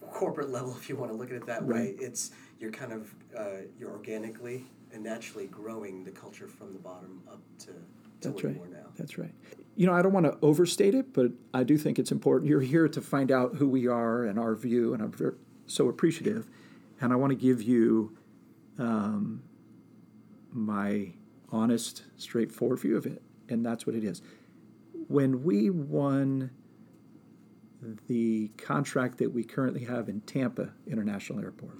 uh, 0.02 0.06
corporate 0.08 0.50
level. 0.50 0.72
If 0.76 0.90
you 0.90 0.96
want 0.96 1.12
to 1.12 1.18
look 1.18 1.30
at 1.30 1.36
it 1.36 1.46
that 1.46 1.64
way, 1.64 1.96
it's 2.00 2.32
you're 2.60 2.72
kind 2.72 2.94
of 2.94 3.14
uh, 3.38 3.64
you're 3.80 3.92
organically 3.92 4.66
and 4.94 5.04
naturally 5.04 5.48
growing 5.48 6.04
the 6.04 6.12
culture 6.12 6.48
from 6.48 6.72
the 6.72 6.80
bottom 6.80 7.22
up 7.32 7.42
to, 7.60 7.68
to 8.22 8.30
That's 8.30 8.44
right. 8.44 8.72
now. 8.72 8.86
That's 8.96 9.18
right. 9.18 9.34
You 9.76 9.88
know, 9.88 9.94
I 9.94 10.04
don't 10.04 10.14
want 10.14 10.28
to 10.28 10.38
overstate 10.44 10.94
it, 10.94 11.14
but 11.14 11.32
I 11.54 11.64
do 11.64 11.78
think 11.80 11.98
it's 11.98 12.12
important. 12.12 12.48
You're 12.48 12.62
here 12.62 12.88
to 12.88 13.02
find 13.02 13.32
out 13.32 13.56
who 13.56 13.68
we 13.68 13.88
are 13.88 14.24
and 14.26 14.38
our 14.38 14.54
view, 14.54 14.94
and 14.94 15.02
I'm 15.02 15.12
very, 15.12 15.34
so 15.66 15.90
appreciative. 15.90 16.48
And 17.02 17.12
I 17.12 17.16
want 17.16 17.32
to 17.32 17.36
give 17.36 17.62
you 17.64 18.16
um, 18.78 19.42
my 20.52 21.14
honest, 21.52 22.04
straightforward 22.18 22.80
view 22.80 22.96
of 22.98 23.06
it, 23.08 23.22
and 23.50 23.66
that's 23.66 23.86
what 23.86 23.96
it 23.96 24.04
is. 24.04 24.22
When 25.08 25.44
we 25.44 25.70
won 25.70 26.52
the 28.08 28.50
contract 28.58 29.18
that 29.18 29.34
we 29.34 29.44
currently 29.44 29.84
have 29.86 30.08
in 30.08 30.22
Tampa 30.22 30.72
International 30.88 31.40
Airport, 31.40 31.78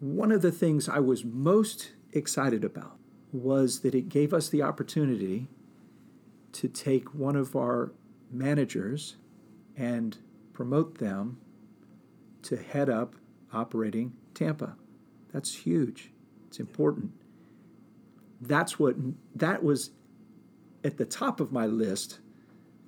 one 0.00 0.32
of 0.32 0.42
the 0.42 0.52
things 0.52 0.88
I 0.88 0.98
was 0.98 1.24
most 1.24 1.92
excited 2.12 2.64
about 2.64 2.98
was 3.32 3.80
that 3.80 3.94
it 3.94 4.08
gave 4.08 4.32
us 4.32 4.48
the 4.48 4.62
opportunity 4.62 5.48
to 6.52 6.68
take 6.68 7.14
one 7.14 7.36
of 7.36 7.54
our 7.54 7.92
managers 8.30 9.16
and 9.76 10.18
promote 10.52 10.98
them 10.98 11.38
to 12.42 12.56
head 12.56 12.88
up 12.88 13.14
operating 13.52 14.12
Tampa. 14.34 14.76
That's 15.32 15.54
huge. 15.54 16.12
It's 16.48 16.58
important. 16.58 17.12
That's 18.40 18.78
what 18.78 18.96
that 19.34 19.62
was 19.62 19.90
at 20.82 20.96
the 20.96 21.04
top 21.04 21.40
of 21.40 21.52
my 21.52 21.66
list 21.66 22.20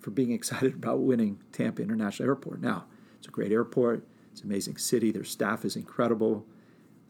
for 0.00 0.10
being 0.10 0.32
excited 0.38 0.74
about 0.74 1.00
winning 1.00 1.40
Tampa 1.52 1.82
International 1.82 2.28
Airport. 2.28 2.60
Now, 2.60 2.84
it's 3.18 3.28
a 3.28 3.30
great 3.30 3.52
airport. 3.52 4.06
It's 4.32 4.40
an 4.40 4.46
amazing 4.46 4.78
city. 4.78 5.12
Their 5.12 5.24
staff 5.24 5.64
is 5.64 5.76
incredible. 5.76 6.46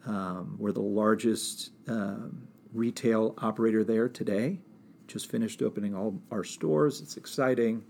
Um, 0.05 0.57
we're 0.59 0.73
the 0.73 0.81
largest 0.81 1.71
um, 1.87 2.47
retail 2.73 3.33
operator 3.37 3.83
there 3.83 4.09
today. 4.09 4.59
Just 5.07 5.29
finished 5.29 5.61
opening 5.61 5.95
all 5.95 6.19
our 6.31 6.43
stores. 6.43 7.01
It's 7.01 7.17
exciting. 7.17 7.85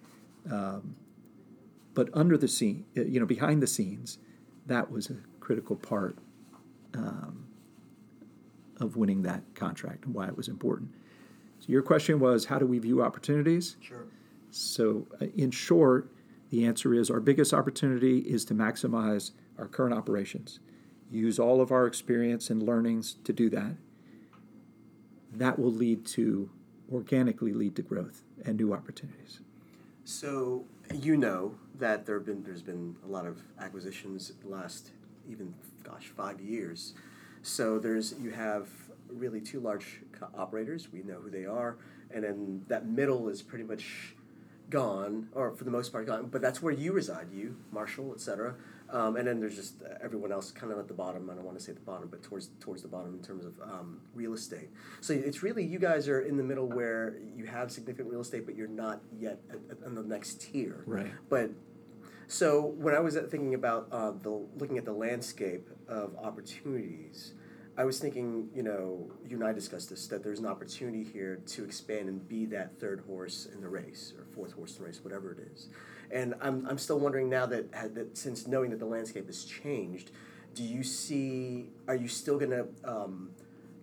Um, 0.52 0.96
but 1.94 2.10
under 2.14 2.38
the 2.38 2.48
scene, 2.48 2.86
you 2.94 3.20
know, 3.20 3.26
behind 3.26 3.62
the 3.62 3.68
scenes, 3.68 4.20
that 4.66 4.92
was 4.92 5.10
a 5.10 5.16
critical 5.40 5.76
part 5.76 6.18
um, 6.96 7.43
of 8.84 8.96
winning 8.98 9.22
that 9.24 9.42
contract 9.56 10.06
and 10.06 10.14
why 10.14 10.28
it 10.28 10.38
was 10.38 10.48
important. 10.48 10.94
So 11.60 11.68
your 11.72 11.82
question 11.82 12.20
was, 12.20 12.46
how 12.46 12.60
do 12.60 12.68
we 12.68 12.78
view 12.80 13.02
opportunities? 13.02 13.78
Sure. 13.82 14.06
So, 14.52 15.08
uh, 15.20 15.26
in 15.36 15.50
short, 15.50 16.12
the 16.50 16.66
answer 16.66 16.94
is 16.94 17.10
our 17.10 17.20
biggest 17.20 17.54
opportunity 17.54 18.20
is 18.20 18.46
to 18.46 18.54
maximize 18.54 19.32
our 19.58 19.68
current 19.68 19.96
operations, 19.96 20.60
use 21.10 21.40
all 21.40 21.62
of 21.62 21.72
our 21.72 21.88
experience 21.88 22.50
and 22.50 22.62
learnings 22.62 23.16
to 23.24 23.34
do 23.34 23.50
that. 23.50 23.76
That 25.32 25.58
will 25.58 25.72
lead 25.72 26.06
to 26.08 26.50
organically 26.92 27.54
lead 27.54 27.76
to 27.78 27.82
growth 27.82 28.22
and 28.46 28.58
new 28.58 28.74
opportunities. 28.74 29.40
So 30.06 30.66
you 30.94 31.18
know 31.18 31.56
that 31.80 32.06
there 32.06 32.16
have 32.16 32.26
been 32.26 32.44
there's 32.44 32.62
been 32.62 32.96
a 33.06 33.08
lot 33.08 33.26
of 33.26 33.42
acquisitions 33.60 34.32
the 34.42 34.50
last 34.50 34.92
even 35.28 35.54
gosh 35.84 36.12
five 36.16 36.40
years. 36.42 36.94
So 37.44 37.78
there's 37.78 38.16
you 38.20 38.32
have 38.32 38.70
really 39.10 39.42
two 39.42 39.60
large 39.60 40.02
co- 40.12 40.30
operators. 40.36 40.92
We 40.92 41.04
know 41.04 41.16
who 41.16 41.30
they 41.30 41.46
are, 41.46 41.78
and 42.10 42.24
then 42.24 42.66
that 42.70 42.88
middle 42.88 43.30
is 43.30 43.42
pretty 43.42 43.66
much 43.66 44.16
gone, 44.70 45.28
or 45.34 45.52
for 45.52 45.66
the 45.66 45.72
most 45.72 45.92
part 45.92 46.08
gone. 46.08 46.28
But 46.32 46.42
that's 46.42 46.62
where 46.62 46.74
you 46.74 46.94
reside, 46.94 47.28
you 47.32 47.58
Marshall, 47.72 48.14
etc. 48.14 48.56
Um, 48.90 49.16
and 49.16 49.28
then 49.28 49.40
there's 49.40 49.56
just 49.56 49.76
everyone 50.02 50.32
else 50.32 50.52
kind 50.52 50.72
of 50.72 50.78
at 50.80 50.88
the 50.88 50.94
bottom. 50.94 51.30
I 51.30 51.34
don't 51.34 51.44
want 51.44 51.58
to 51.58 51.64
say 51.64 51.72
at 51.72 51.78
the 51.78 51.82
bottom, 51.82 52.08
but 52.10 52.24
towards 52.24 52.50
towards 52.60 52.82
the 52.82 52.88
bottom 52.88 53.14
in 53.14 53.22
terms 53.22 53.46
of 53.46 53.54
um, 53.62 54.00
real 54.14 54.34
estate. 54.34 54.70
So 55.02 55.14
it's 55.14 55.44
really 55.44 55.64
you 55.66 55.80
guys 55.80 56.08
are 56.08 56.22
in 56.22 56.38
the 56.38 56.44
middle 56.44 56.68
where 56.68 57.16
you 57.36 57.46
have 57.46 57.72
significant 57.72 58.10
real 58.10 58.22
estate, 58.22 58.46
but 58.46 58.56
you're 58.56 58.68
not 58.68 59.02
yet 59.20 59.40
at, 59.50 59.58
at, 59.70 59.86
on 59.86 59.96
the 59.96 60.04
next 60.04 60.42
tier. 60.42 60.84
Right. 60.86 61.12
But 61.30 61.52
so 62.28 62.62
when 62.78 62.96
I 62.96 63.00
was 63.00 63.16
thinking 63.16 63.54
about 63.54 63.88
uh, 63.92 64.12
the 64.12 64.46
looking 64.58 64.78
at 64.78 64.86
the 64.86 64.94
landscape 64.94 65.70
of 65.88 66.16
opportunities, 66.18 67.34
I 67.78 67.86
was 67.86 68.00
thinking, 68.00 68.50
you 68.54 68.64
know, 68.64 69.10
you 69.28 69.38
and 69.38 69.44
I 69.44 69.52
discussed 69.52 69.90
this 69.90 70.08
that 70.08 70.24
there's 70.24 70.40
an 70.40 70.46
opportunity 70.46 71.04
here 71.04 71.42
to 71.48 71.64
expand 71.64 72.08
and 72.08 72.28
be 72.28 72.46
that 72.48 72.80
third 72.80 73.04
horse 73.08 73.48
in 73.52 73.62
the 73.62 73.70
race 73.70 74.14
or 74.18 74.26
fourth 74.26 74.54
horse 74.54 74.78
in 74.78 74.84
the 74.84 74.88
race, 74.88 75.04
whatever 75.04 75.32
it 75.32 75.40
is. 75.54 75.70
And 76.12 76.36
I'm, 76.42 76.68
I'm 76.68 76.78
still 76.78 77.00
wondering 77.00 77.30
now 77.30 77.48
that, 77.48 77.72
that 77.96 78.16
since 78.16 78.46
knowing 78.46 78.70
that 78.70 78.80
the 78.80 78.86
landscape 78.86 79.26
has 79.26 79.44
changed, 79.44 80.12
do 80.54 80.64
you 80.64 80.84
see? 80.84 81.70
Are 81.88 81.96
you 81.96 82.08
still 82.08 82.38
gonna? 82.38 82.66
Um, 82.84 83.32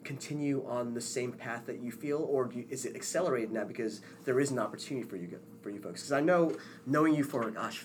continue 0.03 0.65
on 0.67 0.95
the 0.95 1.01
same 1.01 1.31
path 1.31 1.67
that 1.67 1.81
you 1.81 1.93
feel, 1.93 2.27
or 2.29 2.51
you, 2.55 2.65
is 2.71 2.87
it 2.87 2.97
accelerated 2.97 3.53
now 3.53 3.65
because 3.65 4.01
there 4.25 4.41
is 4.41 4.51
an 4.51 4.59
opportunity 4.59 5.07
for 5.07 5.17
you 5.17 5.39
for 5.63 5.71
you 5.71 5.79
folks? 5.79 6.01
Because 6.01 6.13
I 6.13 6.21
know, 6.21 6.55
knowing 6.87 7.15
you 7.15 7.25
for 7.25 7.49
gosh, 7.51 7.85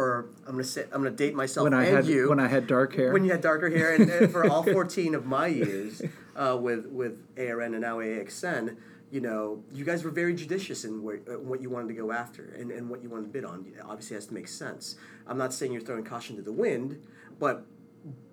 for 0.00 0.30
I'm 0.46 0.52
gonna 0.52 0.64
say 0.64 0.84
I'm 0.84 1.02
gonna 1.02 1.10
date 1.10 1.34
myself 1.34 1.64
When 1.64 1.74
I 1.74 1.84
and 1.84 1.96
had 1.96 2.06
you 2.06 2.30
when 2.30 2.40
I 2.40 2.48
had 2.48 2.66
dark 2.66 2.94
hair, 2.96 3.12
when 3.12 3.22
you 3.22 3.32
had 3.32 3.42
darker 3.42 3.68
hair, 3.68 3.94
and, 3.94 4.08
and 4.08 4.32
for 4.32 4.48
all 4.48 4.62
14 4.78 5.14
of 5.14 5.26
my 5.26 5.46
years 5.46 6.00
uh, 6.36 6.56
with 6.58 6.86
with 6.86 7.18
ARN 7.36 7.74
and 7.74 7.82
now 7.82 7.98
AXN, 7.98 8.78
you 9.10 9.20
know, 9.20 9.62
you 9.74 9.84
guys 9.84 10.02
were 10.02 10.10
very 10.10 10.34
judicious 10.34 10.86
in 10.86 11.02
where, 11.02 11.20
uh, 11.28 11.38
what 11.38 11.60
you 11.60 11.68
wanted 11.68 11.88
to 11.88 11.94
go 11.94 12.12
after 12.12 12.54
and, 12.58 12.70
and 12.70 12.88
what 12.88 13.02
you 13.02 13.10
wanted 13.10 13.24
to 13.24 13.28
bid 13.28 13.44
on. 13.44 13.66
It 13.76 13.82
obviously 13.84 14.14
has 14.14 14.24
to 14.26 14.34
make 14.34 14.48
sense. 14.48 14.96
I'm 15.26 15.36
not 15.36 15.52
saying 15.52 15.70
you're 15.70 15.82
throwing 15.82 16.04
caution 16.04 16.34
to 16.36 16.42
the 16.42 16.52
wind, 16.52 16.98
but 17.38 17.66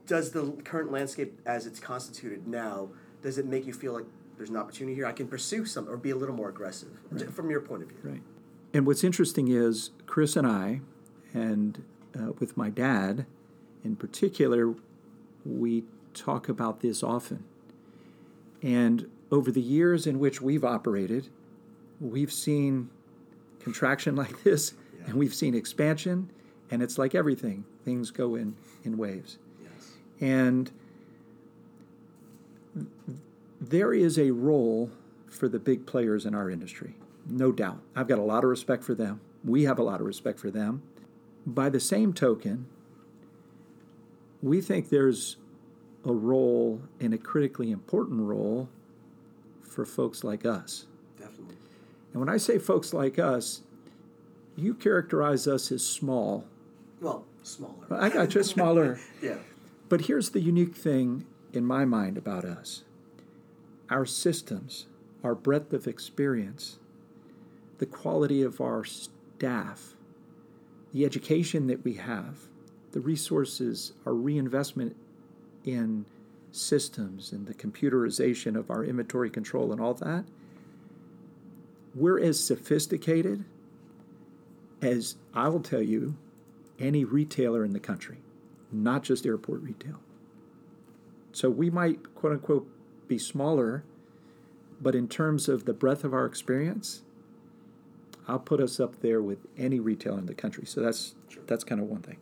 does 0.06 0.32
the 0.32 0.52
current 0.64 0.90
landscape 0.90 1.38
as 1.46 1.66
it's 1.66 1.82
constituted 1.82 2.48
now 2.48 2.90
does 3.22 3.38
it 3.38 3.46
make 3.46 3.66
you 3.66 3.74
feel 3.74 3.92
like 3.92 4.06
there's 4.38 4.52
an 4.52 4.56
opportunity 4.56 4.96
here 4.96 5.06
I 5.06 5.12
can 5.12 5.28
pursue 5.28 5.66
some 5.66 5.90
or 5.90 5.98
be 5.98 6.12
a 6.12 6.16
little 6.16 6.36
more 6.36 6.48
aggressive 6.48 6.98
from 7.34 7.50
your 7.50 7.60
point 7.60 7.84
of 7.84 7.90
view? 7.90 8.00
Right. 8.04 8.22
And 8.74 8.86
what's 8.86 9.04
interesting 9.04 9.50
is 9.50 9.92
Chris 10.06 10.38
and 10.38 10.48
I, 10.48 10.82
and 11.34 11.84
uh, 12.18 12.32
with 12.40 12.58
my 12.58 12.70
dad 12.70 13.26
in 13.84 13.96
particular, 13.96 14.74
we 15.46 15.84
talk 16.14 16.50
about 16.50 16.82
this 16.82 17.04
often. 17.04 17.44
And 18.62 19.10
over 19.32 19.52
the 19.52 19.62
years 19.62 20.08
in 20.08 20.20
which 20.20 20.42
we've 20.42 20.66
operated, 20.66 21.30
we've 22.00 22.32
seen 22.32 22.90
contraction 23.60 24.16
like 24.24 24.44
this, 24.44 24.74
and 25.06 25.16
we've 25.16 25.34
seen 25.34 25.56
expansion, 25.56 26.30
and 26.70 26.82
it's 26.84 26.98
like 26.98 27.16
everything, 27.16 27.66
things 27.86 28.12
go 28.12 28.36
in, 28.36 28.56
in 28.84 28.98
waves. 28.98 29.38
Yes. 29.62 29.94
And 30.20 30.72
there 33.60 33.94
is 33.94 34.18
a 34.20 34.32
role 34.32 34.92
for 35.30 35.48
the 35.48 35.60
big 35.60 35.86
players 35.86 36.26
in 36.26 36.34
our 36.36 36.50
industry, 36.50 36.96
no 37.28 37.52
doubt. 37.52 37.80
I've 37.96 38.08
got 38.08 38.20
a 38.20 38.24
lot 38.24 38.44
of 38.44 38.50
respect 38.50 38.84
for 38.84 38.96
them. 38.96 39.22
We 39.44 39.64
have 39.64 39.80
a 39.80 39.84
lot 39.84 40.02
of 40.02 40.08
respect 40.08 40.40
for 40.40 40.52
them. 40.52 40.82
By 41.48 41.70
the 41.70 41.80
same 41.80 42.12
token, 42.12 42.68
we 44.42 44.60
think 44.60 44.90
there's 44.90 45.38
a 46.04 46.12
role 46.12 46.82
and 47.00 47.14
a 47.14 47.18
critically 47.18 47.72
important 47.72 48.22
role 48.22 48.68
for 49.62 49.86
folks 49.86 50.26
like 50.26 50.46
us. 50.46 50.88
Definitely. 51.18 51.56
And 52.12 52.20
when 52.20 52.30
I 52.30 52.36
say 52.36 52.60
folks 52.60 52.94
like 52.94 53.18
us, 53.18 53.62
you 54.58 54.74
characterize 54.74 55.48
us 55.48 55.72
as 55.72 55.86
small. 55.86 56.46
Well, 57.00 57.24
smaller. 57.44 57.88
I 57.92 58.10
got 58.10 58.36
you, 58.36 58.44
smaller. 58.44 59.00
yeah. 59.22 59.38
But 59.88 60.02
here's 60.02 60.32
the 60.32 60.42
unique 60.42 60.76
thing 60.76 61.26
in 61.54 61.64
my 61.66 61.86
mind 61.86 62.18
about 62.18 62.44
us 62.44 62.84
our 63.90 64.06
systems, 64.06 64.88
our 65.24 65.34
breadth 65.34 65.72
of 65.72 65.88
experience, 65.88 66.78
the 67.78 67.86
quality 67.86 68.42
of 68.42 68.60
our 68.60 68.84
staff, 68.84 69.94
the 70.94 71.06
education 71.06 71.68
that 71.68 71.84
we 71.84 71.94
have, 71.94 72.48
the 72.92 73.00
resources, 73.00 73.94
our 74.06 74.14
reinvestment 74.14 74.96
in 75.64 76.06
systems 76.52 77.32
and 77.32 77.46
the 77.46 77.54
computerization 77.54 78.56
of 78.56 78.72
our 78.72 78.84
inventory 78.84 79.30
control 79.30 79.72
and 79.72 79.82
all 79.82 79.94
that, 79.94 80.26
we're 81.94 82.20
as 82.20 82.44
sophisticated 82.44 83.44
as 84.82 85.16
I 85.34 85.50
will 85.50 85.62
tell 85.62 85.82
you 85.82 86.16
any 86.80 87.04
retailer 87.04 87.66
in 87.66 87.74
the 87.74 87.80
country, 87.80 88.18
not 88.72 89.04
just 89.04 89.26
airport 89.26 89.62
retail. 89.62 90.00
So 91.32 91.50
we 91.50 91.70
might, 91.70 92.16
quote 92.16 92.34
unquote, 92.34 92.68
be 93.08 93.18
smaller, 93.18 93.84
but 94.80 94.96
in 94.96 95.08
terms 95.08 95.50
of 95.50 95.66
the 95.66 95.74
breadth 95.74 96.04
of 96.04 96.14
our 96.14 96.26
experience, 96.26 97.02
I'll 98.28 98.40
put 98.40 98.60
us 98.60 98.80
up 98.80 99.00
there 99.00 99.22
with 99.22 99.46
any 99.58 99.80
retailer 99.80 100.20
in 100.20 100.26
the 100.26 100.34
country. 100.34 100.66
So 100.66 100.82
that's 100.82 101.16
Sure. 101.30 101.44
that's 101.48 101.64
kind 101.64 101.80
of 101.82 101.88
one 101.88 102.02
thing. 102.02 102.18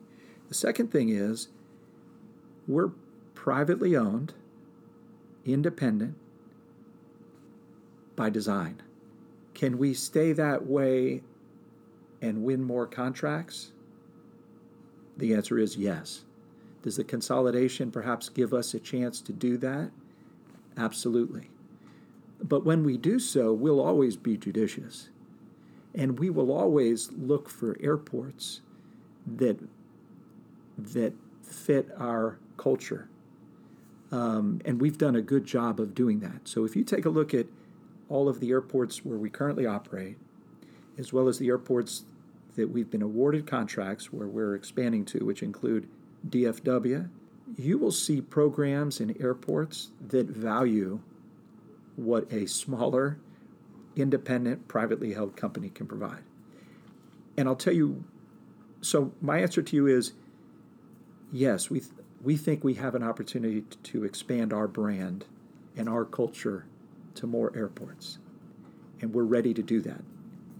The 0.47 0.53
second 0.53 0.91
thing 0.91 1.09
is 1.09 1.49
we're 2.67 2.91
privately 3.33 3.95
owned, 3.95 4.33
independent 5.43 6.15
by 8.15 8.29
design. 8.29 8.81
Can 9.53 9.77
we 9.77 9.93
stay 9.93 10.31
that 10.33 10.65
way 10.65 11.23
and 12.21 12.43
win 12.43 12.63
more 12.63 12.85
contracts? 12.87 13.71
The 15.17 15.33
answer 15.33 15.57
is 15.57 15.77
yes. 15.77 16.25
Does 16.81 16.97
the 16.97 17.03
consolidation 17.03 17.89
perhaps 17.91 18.29
give 18.29 18.53
us 18.53 18.73
a 18.73 18.79
chance 18.79 19.21
to 19.21 19.33
do 19.33 19.57
that? 19.57 19.91
Absolutely. 20.77 21.49
But 22.43 22.65
when 22.65 22.83
we 22.83 22.97
do 22.97 23.17
so, 23.17 23.53
we'll 23.53 23.79
always 23.79 24.17
be 24.17 24.37
judicious. 24.37 25.09
And 25.95 26.19
we 26.19 26.29
will 26.29 26.51
always 26.51 27.11
look 27.13 27.49
for 27.49 27.77
airports 27.79 28.61
that, 29.25 29.57
that 30.77 31.13
fit 31.41 31.89
our 31.97 32.37
culture. 32.57 33.09
Um, 34.11 34.61
and 34.65 34.79
we've 34.79 34.97
done 34.97 35.15
a 35.15 35.21
good 35.21 35.45
job 35.45 35.79
of 35.79 35.95
doing 35.95 36.19
that. 36.19 36.47
So 36.47 36.65
if 36.65 36.75
you 36.75 36.83
take 36.83 37.05
a 37.05 37.09
look 37.09 37.33
at 37.33 37.47
all 38.09 38.29
of 38.29 38.39
the 38.39 38.51
airports 38.51 39.03
where 39.03 39.17
we 39.17 39.29
currently 39.29 39.65
operate, 39.65 40.17
as 40.97 41.11
well 41.11 41.27
as 41.27 41.39
the 41.39 41.47
airports 41.47 42.03
that 42.55 42.69
we've 42.69 42.89
been 42.89 43.01
awarded 43.01 43.47
contracts 43.47 44.13
where 44.13 44.27
we're 44.27 44.55
expanding 44.55 45.05
to, 45.05 45.25
which 45.25 45.43
include 45.43 45.87
DFW, 46.29 47.09
you 47.57 47.77
will 47.77 47.91
see 47.91 48.21
programs 48.21 48.99
in 48.99 49.21
airports 49.21 49.89
that 50.07 50.27
value 50.27 50.99
what 51.95 52.31
a 52.31 52.45
smaller, 52.45 53.17
independent, 53.95 54.67
privately 54.67 55.13
held 55.13 55.35
company 55.35 55.69
can 55.69 55.87
provide. 55.87 56.23
And 57.37 57.47
I'll 57.47 57.55
tell 57.55 57.73
you 57.73 58.03
so, 58.81 59.13
my 59.19 59.39
answer 59.39 59.63
to 59.63 59.75
you 59.75 59.87
is 59.87 60.13
yes, 61.31 61.69
we, 61.69 61.79
th- 61.79 61.91
we 62.21 62.37
think 62.37 62.63
we 62.63 62.75
have 62.75 62.93
an 62.93 63.03
opportunity 63.03 63.61
t- 63.61 63.77
to 63.83 64.03
expand 64.03 64.53
our 64.53 64.67
brand 64.67 65.25
and 65.75 65.89
our 65.89 66.05
culture 66.05 66.65
to 67.15 67.25
more 67.25 67.51
airports. 67.55 68.19
And 69.01 69.13
we're 69.13 69.23
ready 69.23 69.53
to 69.53 69.63
do 69.63 69.81
that. 69.81 70.01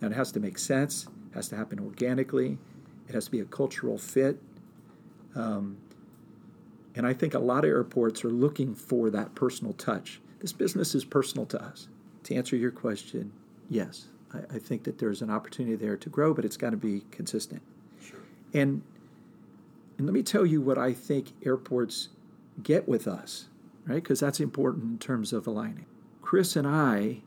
Now, 0.02 0.08
it 0.08 0.14
has 0.14 0.32
to 0.34 0.40
make 0.40 0.58
sense, 0.58 1.04
it 1.32 1.36
has 1.36 1.50
to 1.50 1.56
happen 1.56 1.80
organically, 1.80 2.58
it 3.08 3.14
has 3.14 3.26
to 3.26 3.32
be 3.32 3.40
a 3.40 3.46
cultural 3.46 3.98
fit. 3.98 4.42
Um, 5.36 5.78
and 6.96 7.06
I 7.06 7.14
think 7.14 7.34
a 7.34 7.40
lot 7.40 7.64
of 7.64 7.70
airports 7.70 8.24
are 8.24 8.30
looking 8.30 8.74
for 8.74 9.10
that 9.10 9.36
personal 9.36 9.74
touch. 9.74 10.20
This 10.40 10.54
business 10.54 10.96
is 10.96 11.06
personal 11.06 11.46
to 11.48 11.62
us. 11.62 11.88
To 12.26 12.36
answer 12.36 12.56
your 12.56 12.72
question, 12.72 13.32
yes, 13.70 14.08
I, 14.34 14.56
I 14.56 14.60
think 14.60 14.84
that 14.84 14.98
there's 14.98 15.22
an 15.22 15.30
opportunity 15.30 15.76
there 15.76 15.96
to 15.96 16.10
grow, 16.10 16.34
but 16.34 16.44
it's 16.44 16.58
got 16.58 16.72
to 16.72 16.78
be 16.78 17.04
consistent. 17.12 17.62
Sure. 18.02 18.20
And 18.54 18.82
and 19.98 20.08
let 20.08 20.14
me 20.14 20.24
tell 20.24 20.46
you 20.46 20.60
what 20.60 20.78
I 20.78 20.92
think 20.92 21.32
airports 21.46 22.10
get 22.62 22.88
with 22.88 23.08
us, 23.08 23.46
right? 23.86 23.96
Because 23.96 24.20
that's 24.20 24.40
important 24.40 24.84
in 24.84 24.98
terms 24.98 25.32
of 25.32 25.48
aligning. 25.48 25.86
Chris 26.22 26.56
and 26.56 26.68
I 26.68 27.22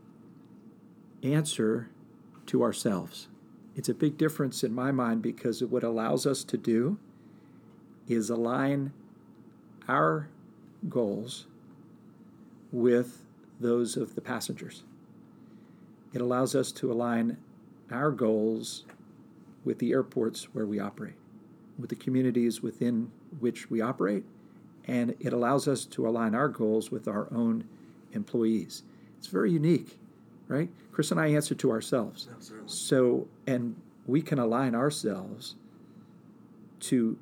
answer 1.22 1.88
to 2.46 2.62
ourselves. 2.62 3.28
It's 3.76 3.88
a 3.88 3.94
big 3.94 4.18
difference 4.18 4.64
in 4.64 4.74
my 4.74 4.90
mind 4.90 5.22
because 5.22 5.62
what 5.62 5.84
allows 5.84 6.26
us 6.26 6.42
to 6.44 6.58
do 6.58 6.98
is 8.08 8.28
align 8.28 8.92
our 9.86 10.28
goals 10.88 11.46
with 12.72 13.22
those 13.60 13.96
of 13.96 14.14
the 14.14 14.20
passengers. 14.20 14.82
It 16.12 16.20
allows 16.20 16.54
us 16.54 16.72
to 16.72 16.90
align 16.90 17.36
our 17.90 18.10
goals 18.10 18.84
with 19.64 19.78
the 19.78 19.92
airports 19.92 20.54
where 20.54 20.66
we 20.66 20.78
operate, 20.78 21.16
with 21.78 21.90
the 21.90 21.96
communities 21.96 22.62
within 22.62 23.10
which 23.40 23.70
we 23.70 23.80
operate, 23.80 24.24
and 24.86 25.14
it 25.20 25.32
allows 25.32 25.68
us 25.68 25.84
to 25.84 26.08
align 26.08 26.34
our 26.34 26.48
goals 26.48 26.90
with 26.90 27.06
our 27.06 27.28
own 27.32 27.64
employees. 28.12 28.82
It's 29.18 29.26
very 29.26 29.50
unique, 29.50 29.98
right? 30.46 30.70
Chris 30.92 31.10
and 31.10 31.20
I 31.20 31.28
answer 31.28 31.54
to 31.56 31.70
ourselves. 31.70 32.28
Certainly. 32.40 32.68
So, 32.68 33.28
and 33.46 33.76
we 34.06 34.22
can 34.22 34.38
align 34.38 34.74
ourselves 34.74 35.56
to 36.80 37.18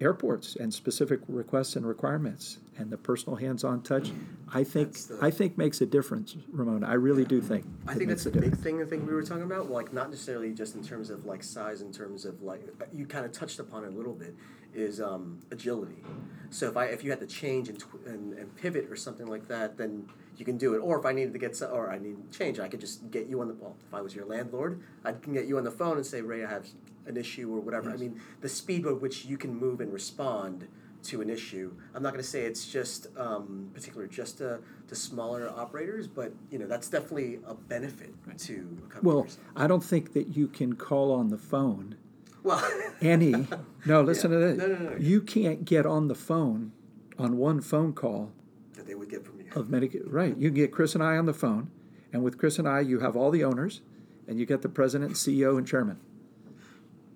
airports 0.00 0.56
and 0.56 0.72
specific 0.72 1.20
requests 1.26 1.74
and 1.74 1.86
requirements 1.86 2.58
and 2.78 2.90
the 2.90 2.96
personal 2.96 3.36
hands-on 3.36 3.82
touch 3.82 4.10
i 4.52 4.62
think 4.62 4.92
the- 4.92 5.18
i 5.22 5.30
think 5.30 5.56
makes 5.56 5.80
a 5.80 5.86
difference 5.86 6.36
Ramona. 6.50 6.86
i 6.86 6.94
really 6.94 7.24
do 7.24 7.40
think 7.40 7.64
I 7.88 7.94
think 7.94 8.08
that's 8.08 8.26
a 8.26 8.30
the 8.30 8.40
big 8.40 8.56
thing. 8.56 8.82
I 8.82 8.84
think 8.84 9.06
we 9.06 9.14
were 9.14 9.22
talking 9.22 9.44
about, 9.44 9.70
like 9.70 9.92
not 9.92 10.10
necessarily 10.10 10.52
just 10.52 10.74
in 10.74 10.82
terms 10.82 11.08
of 11.08 11.24
like 11.24 11.42
size, 11.44 11.82
in 11.82 11.92
terms 11.92 12.24
of 12.24 12.42
like 12.42 12.62
you 12.92 13.06
kind 13.06 13.24
of 13.24 13.30
touched 13.32 13.60
upon 13.60 13.84
it 13.84 13.88
a 13.88 13.96
little 13.96 14.12
bit, 14.12 14.34
is 14.74 15.00
um, 15.00 15.38
agility. 15.52 16.02
So 16.50 16.66
if 16.68 16.76
I 16.76 16.86
if 16.86 17.04
you 17.04 17.10
had 17.10 17.20
to 17.20 17.26
change 17.26 17.68
and, 17.68 17.78
tw- 17.78 18.04
and 18.06 18.32
and 18.34 18.54
pivot 18.56 18.90
or 18.90 18.96
something 18.96 19.28
like 19.28 19.46
that, 19.48 19.76
then 19.76 20.08
you 20.36 20.44
can 20.44 20.58
do 20.58 20.74
it. 20.74 20.78
Or 20.78 20.98
if 20.98 21.06
I 21.06 21.12
needed 21.12 21.32
to 21.32 21.38
get 21.38 21.60
or 21.62 21.90
I 21.92 21.98
need 21.98 22.16
change, 22.32 22.58
I 22.58 22.66
could 22.68 22.80
just 22.80 23.08
get 23.12 23.26
you 23.28 23.40
on 23.40 23.46
the 23.48 23.54
well. 23.54 23.76
If 23.86 23.94
I 23.94 24.00
was 24.00 24.14
your 24.16 24.26
landlord, 24.26 24.80
I 25.04 25.12
can 25.12 25.32
get 25.32 25.46
you 25.46 25.58
on 25.58 25.64
the 25.64 25.70
phone 25.70 25.96
and 25.96 26.04
say, 26.04 26.20
Ray, 26.22 26.44
I 26.44 26.50
have 26.50 26.66
an 27.06 27.16
issue 27.16 27.48
or 27.54 27.60
whatever. 27.60 27.90
I 27.90 27.96
mean, 27.96 28.20
the 28.40 28.48
speed 28.48 28.84
with 28.84 29.00
which 29.00 29.24
you 29.26 29.38
can 29.38 29.54
move 29.54 29.80
and 29.80 29.92
respond 29.92 30.66
to 31.06 31.20
an 31.20 31.30
issue. 31.30 31.72
I'm 31.94 32.02
not 32.02 32.12
going 32.12 32.22
to 32.22 32.28
say 32.28 32.42
it's 32.42 32.66
just 32.70 33.06
um, 33.16 33.70
particular 33.74 34.06
just 34.06 34.38
to, 34.38 34.60
to 34.88 34.94
smaller 34.94 35.48
operators, 35.48 36.06
but 36.08 36.32
you 36.50 36.58
know 36.58 36.66
that's 36.66 36.88
definitely 36.88 37.38
a 37.46 37.54
benefit 37.54 38.10
to 38.38 38.54
a 38.54 38.88
company. 38.88 39.00
well 39.02 39.22
yourself. 39.24 39.44
i 39.56 39.66
don't 39.66 39.84
think 39.84 40.12
that 40.12 40.36
you 40.36 40.46
can 40.48 40.74
call 40.74 41.12
on 41.12 41.28
the 41.28 41.38
phone 41.38 41.96
well, 42.42 42.62
any 43.00 43.46
no 43.86 44.02
listen 44.02 44.30
Yeah. 44.32 44.38
to 44.38 44.44
this 44.46 44.58
No, 44.58 44.66
no, 44.66 44.90
no. 44.90 44.96
you 44.98 45.20
can't 45.20 45.64
get 45.64 45.86
on 45.86 46.08
the 46.08 46.14
phone 46.14 46.72
on 47.18 47.36
one 47.38 47.60
phone 47.60 47.92
call 47.92 48.32
that 48.74 48.86
they 48.86 48.94
would 48.94 49.08
get 49.10 49.24
from 49.24 49.40
you. 49.40 49.46
of 49.54 49.68
Medicaid. 49.68 50.02
Right. 50.06 50.36
You 50.36 50.48
can 50.50 50.54
get 50.56 50.70
Chris 50.72 50.94
and 50.94 51.02
I 51.02 51.16
on 51.16 51.26
the 51.26 51.32
phone, 51.34 51.70
and 52.12 52.22
with 52.22 52.36
Chris 52.38 52.58
and 52.58 52.68
I, 52.68 52.80
you 52.80 53.00
have 53.00 53.16
all 53.16 53.30
the 53.30 53.42
owners, 53.42 53.80
and 54.28 54.38
you 54.38 54.44
get 54.46 54.60
the 54.62 54.68
president, 54.68 55.12
CEO, 55.12 55.56
and 55.56 55.66
chairman. 55.66 55.98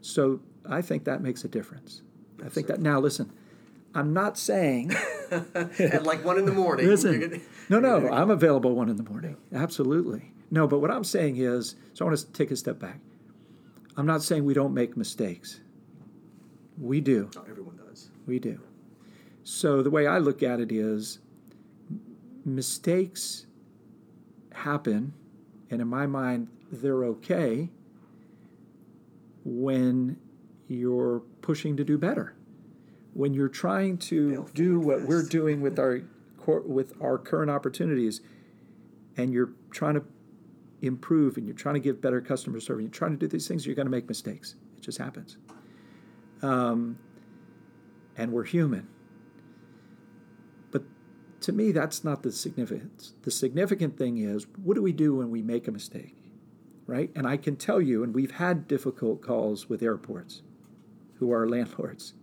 So 0.00 0.40
I 0.68 0.80
think 0.82 1.04
that 1.04 1.20
makes 1.20 1.44
a 1.44 1.48
difference. 1.48 2.02
I 2.44 2.48
think 2.48 2.66
that 2.68 2.80
now 2.80 2.98
listen, 2.98 3.30
I'm 3.94 4.12
not 4.12 4.38
saying 4.38 4.92
At 5.30 6.04
like 6.04 6.24
one 6.24 6.38
in 6.38 6.44
the 6.44 6.52
morning. 6.52 6.86
listen. 6.86 7.18
gonna- 7.20 7.38
No, 7.68 7.80
no, 7.80 8.00
gonna- 8.00 8.14
I'm 8.14 8.30
available 8.30 8.74
one 8.74 8.88
in 8.88 8.96
the 8.96 9.02
morning. 9.02 9.36
Absolutely. 9.52 10.32
No, 10.50 10.66
but 10.66 10.80
what 10.80 10.90
I'm 10.90 11.04
saying 11.04 11.36
is, 11.38 11.76
so 11.94 12.04
I 12.04 12.08
want 12.08 12.18
to 12.20 12.26
take 12.32 12.50
a 12.50 12.56
step 12.56 12.78
back. 12.78 13.00
I'm 13.96 14.06
not 14.06 14.22
saying 14.22 14.44
we 14.44 14.54
don't 14.54 14.74
make 14.74 14.96
mistakes. 14.96 15.60
We 16.78 17.00
do. 17.00 17.30
Oh, 17.36 17.44
everyone 17.48 17.76
does. 17.76 18.10
We 18.26 18.38
do. 18.38 18.60
So 19.44 19.82
the 19.82 19.90
way 19.90 20.06
I 20.06 20.18
look 20.18 20.42
at 20.42 20.60
it 20.60 20.70
is 20.72 21.18
mistakes 22.44 23.46
happen, 24.52 25.12
and 25.70 25.80
in 25.80 25.88
my 25.88 26.06
mind, 26.06 26.48
they're 26.72 27.04
okay 27.04 27.68
when 29.44 30.16
you're 30.68 31.20
pushing 31.42 31.76
to 31.76 31.84
do 31.84 31.98
better. 31.98 32.34
When 33.12 33.34
you're 33.34 33.48
trying 33.48 33.98
to 33.98 34.48
do 34.54 34.78
what 34.78 35.02
we're 35.02 35.24
doing 35.24 35.60
with 35.60 35.78
our 35.78 36.02
with 36.46 36.94
our 37.00 37.18
current 37.18 37.50
opportunities, 37.50 38.20
and 39.16 39.32
you're 39.32 39.52
trying 39.70 39.94
to 39.94 40.04
improve 40.82 41.36
and 41.36 41.46
you're 41.46 41.56
trying 41.56 41.74
to 41.74 41.80
give 41.80 42.00
better 42.00 42.20
customer 42.20 42.60
service, 42.60 42.82
you're 42.82 42.90
trying 42.90 43.12
to 43.12 43.16
do 43.16 43.28
these 43.28 43.46
things, 43.46 43.66
you're 43.66 43.74
going 43.74 43.86
to 43.86 43.90
make 43.90 44.08
mistakes. 44.08 44.54
It 44.76 44.82
just 44.82 44.98
happens. 44.98 45.36
Um, 46.42 46.98
and 48.16 48.32
we're 48.32 48.44
human. 48.44 48.88
But 50.70 50.84
to 51.42 51.52
me, 51.52 51.72
that's 51.72 52.02
not 52.02 52.22
the 52.22 52.32
significance. 52.32 53.14
The 53.22 53.30
significant 53.30 53.96
thing 53.96 54.18
is 54.18 54.46
what 54.62 54.74
do 54.74 54.82
we 54.82 54.92
do 54.92 55.16
when 55.16 55.30
we 55.30 55.42
make 55.42 55.68
a 55.68 55.72
mistake? 55.72 56.16
Right? 56.86 57.10
And 57.14 57.26
I 57.26 57.36
can 57.36 57.56
tell 57.56 57.80
you, 57.80 58.02
and 58.02 58.14
we've 58.14 58.32
had 58.32 58.66
difficult 58.66 59.22
calls 59.22 59.68
with 59.68 59.82
airports 59.82 60.42
who 61.18 61.32
are 61.32 61.48
landlords. 61.48 62.14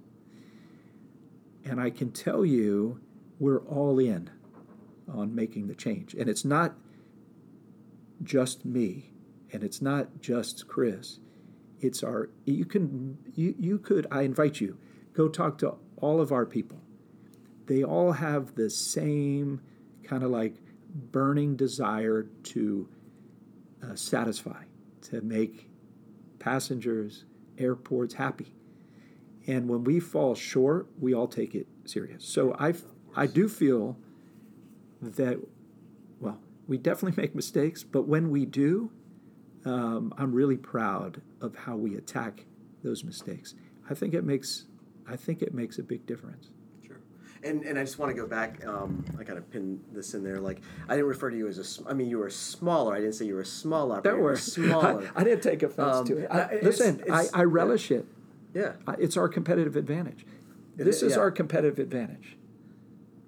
And 1.69 1.81
I 1.81 1.89
can 1.89 2.11
tell 2.11 2.45
you, 2.45 3.01
we're 3.39 3.59
all 3.65 3.99
in 3.99 4.29
on 5.11 5.35
making 5.35 5.67
the 5.67 5.75
change. 5.75 6.13
And 6.13 6.29
it's 6.29 6.45
not 6.45 6.75
just 8.23 8.65
me, 8.65 9.11
and 9.51 9.63
it's 9.63 9.81
not 9.81 10.19
just 10.19 10.67
Chris. 10.67 11.19
It's 11.79 12.03
our 12.03 12.29
you 12.45 12.65
can 12.65 13.17
you, 13.35 13.53
you 13.59 13.77
could 13.77 14.07
I 14.09 14.23
invite 14.23 14.59
you 14.59 14.77
go 15.13 15.27
talk 15.27 15.57
to 15.59 15.75
all 15.97 16.21
of 16.21 16.31
our 16.31 16.45
people. 16.45 16.81
They 17.67 17.83
all 17.83 18.13
have 18.13 18.55
the 18.55 18.69
same 18.69 19.61
kind 20.03 20.23
of 20.23 20.31
like 20.31 20.55
burning 20.93 21.55
desire 21.55 22.23
to 22.43 22.87
uh, 23.83 23.95
satisfy, 23.95 24.63
to 25.01 25.21
make 25.21 25.69
passengers, 26.39 27.25
airports 27.57 28.15
happy. 28.15 28.56
And 29.47 29.69
when 29.69 29.83
we 29.85 29.99
fall 29.99 30.35
short, 30.35 30.87
we 30.99 31.13
all 31.13 31.27
take 31.27 31.55
it 31.55 31.67
serious. 31.85 32.25
So 32.25 32.53
I, 32.59 32.73
I 33.15 33.27
do 33.27 33.47
feel 33.47 33.97
that, 35.01 35.39
well, 36.19 36.39
we 36.67 36.77
definitely 36.77 37.19
make 37.21 37.33
mistakes, 37.33 37.83
but 37.83 38.07
when 38.07 38.29
we 38.29 38.45
do, 38.45 38.91
um, 39.65 40.13
I'm 40.17 40.33
really 40.33 40.57
proud 40.57 41.21
of 41.41 41.55
how 41.55 41.75
we 41.77 41.95
attack 41.95 42.45
those 42.83 43.03
mistakes. 43.03 43.55
I 43.89 43.93
think 43.93 44.13
it 44.13 44.23
makes, 44.25 44.65
I 45.07 45.15
think 45.15 45.41
it 45.41 45.53
makes 45.53 45.77
a 45.79 45.83
big 45.83 46.05
difference. 46.05 46.49
Sure. 46.85 46.97
And, 47.43 47.63
and 47.63 47.79
I 47.79 47.83
just 47.83 47.99
want 47.99 48.13
to 48.13 48.21
go 48.21 48.27
back. 48.27 48.65
Um, 48.65 49.03
I 49.19 49.23
kind 49.23 49.37
of 49.37 49.49
pinned 49.49 49.81
this 49.93 50.13
in 50.13 50.23
there. 50.23 50.39
Like 50.39 50.61
I 50.89 50.95
didn't 50.95 51.07
refer 51.07 51.29
to 51.29 51.37
you 51.37 51.47
as 51.47 51.57
a. 51.81 51.89
I 51.89 51.93
mean, 51.93 52.09
you 52.09 52.17
were 52.17 52.29
smaller. 52.29 52.93
I 52.95 52.99
didn't 52.99 53.13
say 53.13 53.25
you 53.25 53.35
were 53.35 53.41
a 53.41 53.45
small 53.45 53.91
operator. 53.91 54.35
Smaller. 54.37 55.09
I, 55.15 55.21
I, 55.21 55.23
didn't 55.23 55.41
take 55.43 55.63
offense 55.63 55.97
Um, 55.97 56.05
to 56.07 56.17
it. 56.17 56.27
I, 56.31 56.59
listen, 56.61 56.99
it's- 57.01 57.31
I, 57.33 57.41
I 57.41 57.43
relish 57.43 57.91
it. 57.91 58.05
Yeah. 58.57 58.73
I- 58.87 58.95
It's 58.99 59.15
our 59.17 59.29
competitive 59.29 59.75
advantage. 59.75 60.25
It 60.77 60.83
This 60.83 60.97
is, 60.97 61.03
is 61.03 61.11
yeah. 61.13 61.19
our 61.19 61.31
competitive 61.31 61.79
advantage. 61.79 62.37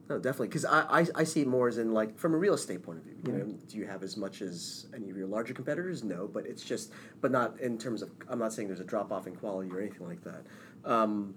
No, 0.10 0.18
definitely. 0.18 0.48
Because 0.48 0.66
I, 0.66 1.02
I, 1.02 1.06
I 1.16 1.24
see 1.24 1.46
more 1.46 1.68
as 1.68 1.78
in 1.78 1.94
like 1.94 2.18
from 2.18 2.34
a 2.34 2.38
real 2.38 2.56
estate 2.56 2.82
point 2.82 2.98
of 2.98 3.04
view. 3.06 3.16
You 3.26 3.32
know, 3.32 3.46
do 3.68 3.78
you 3.78 3.86
have 3.86 4.02
as 4.02 4.18
much 4.18 4.42
as 4.42 4.88
any 4.96 5.10
of 5.12 5.18
your 5.18 5.28
larger 5.28 5.54
competitors? 5.54 6.04
No, 6.04 6.28
but 6.28 6.48
it's 6.48 6.64
just, 6.64 6.92
but 7.22 7.32
not 7.32 7.60
in 7.60 7.78
terms 7.78 8.02
of. 8.02 8.10
I'm 8.28 8.40
not 8.40 8.52
saying 8.52 8.68
there's 8.70 8.80
a 8.80 8.84
drop 8.86 9.12
off 9.12 9.28
in 9.28 9.36
quality 9.36 9.70
or 9.72 9.80
anything 9.80 10.08
like 10.08 10.24
that. 10.24 10.46
Um, 10.84 11.36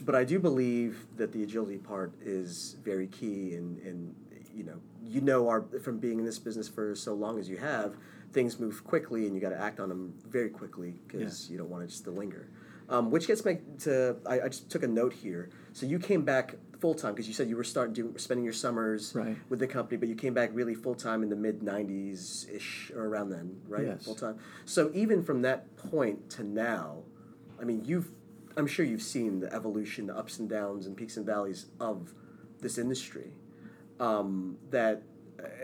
but 0.00 0.14
I 0.14 0.24
do 0.24 0.38
believe 0.38 1.06
that 1.16 1.32
the 1.32 1.42
agility 1.42 1.76
part 1.76 2.12
is 2.22 2.76
very 2.82 3.08
key, 3.08 3.54
and 3.56 3.78
and 3.80 4.14
you 4.54 4.64
know, 4.64 4.80
you 5.02 5.20
know, 5.20 5.48
our 5.48 5.62
from 5.82 5.98
being 5.98 6.18
in 6.18 6.24
this 6.24 6.38
business 6.38 6.66
for 6.66 6.94
so 6.94 7.12
long 7.12 7.38
as 7.38 7.46
you 7.46 7.58
have, 7.58 7.94
things 8.32 8.58
move 8.58 8.84
quickly, 8.84 9.26
and 9.26 9.34
you 9.34 9.40
got 9.42 9.50
to 9.50 9.60
act 9.60 9.80
on 9.80 9.90
them 9.90 10.14
very 10.26 10.48
quickly 10.48 10.94
because 11.06 11.50
you 11.50 11.58
don't 11.58 11.68
want 11.68 11.84
it 11.84 11.88
just 11.88 12.04
to 12.04 12.10
linger. 12.10 12.48
Um, 12.88 13.10
which 13.10 13.26
gets 13.26 13.44
me 13.44 13.58
to 13.80 14.16
I, 14.26 14.42
I 14.42 14.48
just 14.48 14.70
took 14.70 14.82
a 14.82 14.88
note 14.88 15.12
here. 15.14 15.50
So 15.72 15.86
you 15.86 15.98
came 15.98 16.22
back 16.22 16.56
full 16.80 16.94
time 16.94 17.14
because 17.14 17.26
you 17.26 17.32
said 17.32 17.48
you 17.48 17.56
were 17.56 17.64
starting 17.64 17.94
doing 17.94 18.18
spending 18.18 18.44
your 18.44 18.52
summers 18.52 19.14
Right. 19.14 19.36
with 19.48 19.58
the 19.58 19.66
company, 19.66 19.96
but 19.96 20.08
you 20.08 20.14
came 20.14 20.34
back 20.34 20.50
really 20.52 20.74
full 20.74 20.94
time 20.94 21.22
in 21.22 21.30
the 21.30 21.36
mid 21.36 21.60
'90s 21.60 22.54
ish 22.54 22.92
or 22.94 23.06
around 23.06 23.30
then, 23.30 23.60
right? 23.68 23.86
Yes. 23.86 24.04
Full 24.04 24.14
time. 24.14 24.38
So 24.66 24.90
even 24.94 25.22
from 25.22 25.42
that 25.42 25.74
point 25.76 26.28
to 26.30 26.44
now, 26.44 27.04
I 27.60 27.64
mean, 27.64 27.82
you've 27.84 28.10
I'm 28.56 28.66
sure 28.66 28.84
you've 28.84 29.02
seen 29.02 29.40
the 29.40 29.52
evolution, 29.52 30.06
the 30.08 30.16
ups 30.16 30.38
and 30.38 30.48
downs, 30.48 30.86
and 30.86 30.96
peaks 30.96 31.16
and 31.16 31.24
valleys 31.24 31.66
of 31.80 32.12
this 32.60 32.78
industry. 32.78 33.32
Um, 33.98 34.58
that, 34.70 35.02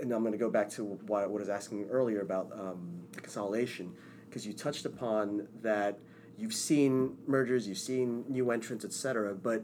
and 0.00 0.12
I'm 0.12 0.20
going 0.20 0.32
to 0.32 0.38
go 0.38 0.50
back 0.50 0.70
to 0.70 0.84
what, 0.84 1.30
what 1.30 1.38
I 1.38 1.42
was 1.42 1.48
asking 1.48 1.88
earlier 1.90 2.20
about 2.20 2.50
um, 2.52 3.02
consolidation, 3.16 3.92
because 4.28 4.46
you 4.46 4.52
touched 4.52 4.86
upon 4.86 5.48
that 5.62 5.98
you've 6.40 6.54
seen 6.54 7.16
mergers, 7.26 7.68
you've 7.68 7.78
seen 7.78 8.24
new 8.28 8.50
entrants, 8.50 8.84
et 8.84 8.92
cetera, 8.92 9.34
but 9.34 9.62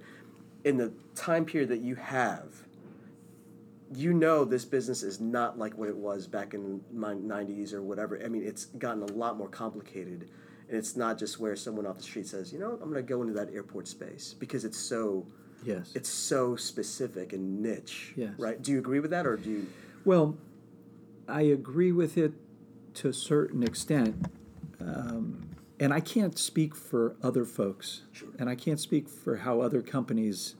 in 0.64 0.76
the 0.76 0.92
time 1.14 1.44
period 1.44 1.70
that 1.70 1.80
you 1.80 1.94
have, 1.94 2.54
you 3.94 4.12
know 4.12 4.44
this 4.44 4.64
business 4.64 5.02
is 5.02 5.20
not 5.20 5.58
like 5.58 5.76
what 5.78 5.88
it 5.88 5.96
was 5.96 6.26
back 6.26 6.54
in 6.54 6.80
my 6.92 7.14
90s 7.14 7.72
or 7.72 7.82
whatever. 7.82 8.20
I 8.22 8.28
mean, 8.28 8.42
it's 8.44 8.66
gotten 8.66 9.02
a 9.02 9.12
lot 9.12 9.36
more 9.36 9.48
complicated. 9.48 10.28
And 10.68 10.76
it's 10.76 10.96
not 10.96 11.16
just 11.16 11.38
where 11.38 11.54
someone 11.54 11.86
off 11.86 11.96
the 11.98 12.02
street 12.02 12.26
says, 12.26 12.52
you 12.52 12.58
know, 12.58 12.72
I'm 12.82 12.90
going 12.90 12.94
to 12.94 13.02
go 13.02 13.22
into 13.22 13.32
that 13.34 13.54
airport 13.54 13.86
space 13.86 14.34
because 14.38 14.64
it's 14.64 14.78
so 14.78 15.26
Yes. 15.64 15.92
it's 15.94 16.08
so 16.10 16.54
specific 16.56 17.32
and 17.32 17.62
niche. 17.62 18.12
Yes. 18.16 18.34
Right? 18.36 18.60
Do 18.60 18.72
you 18.72 18.78
agree 18.78 19.00
with 19.00 19.12
that 19.12 19.26
or 19.26 19.36
do 19.36 19.48
you 19.50 19.66
Well, 20.04 20.36
I 21.28 21.42
agree 21.42 21.92
with 21.92 22.18
it 22.18 22.32
to 22.94 23.08
a 23.08 23.12
certain 23.12 23.62
extent. 23.62 24.26
Um, 24.80 25.42
and 25.78 25.92
I 25.92 26.00
can't 26.00 26.38
speak 26.38 26.74
for 26.74 27.16
other 27.22 27.44
folks. 27.44 28.02
Sure. 28.12 28.28
And 28.38 28.48
I 28.48 28.54
can't 28.54 28.80
speak 28.80 29.08
for 29.08 29.38
how 29.38 29.60
other 29.60 29.82
companies, 29.82 30.56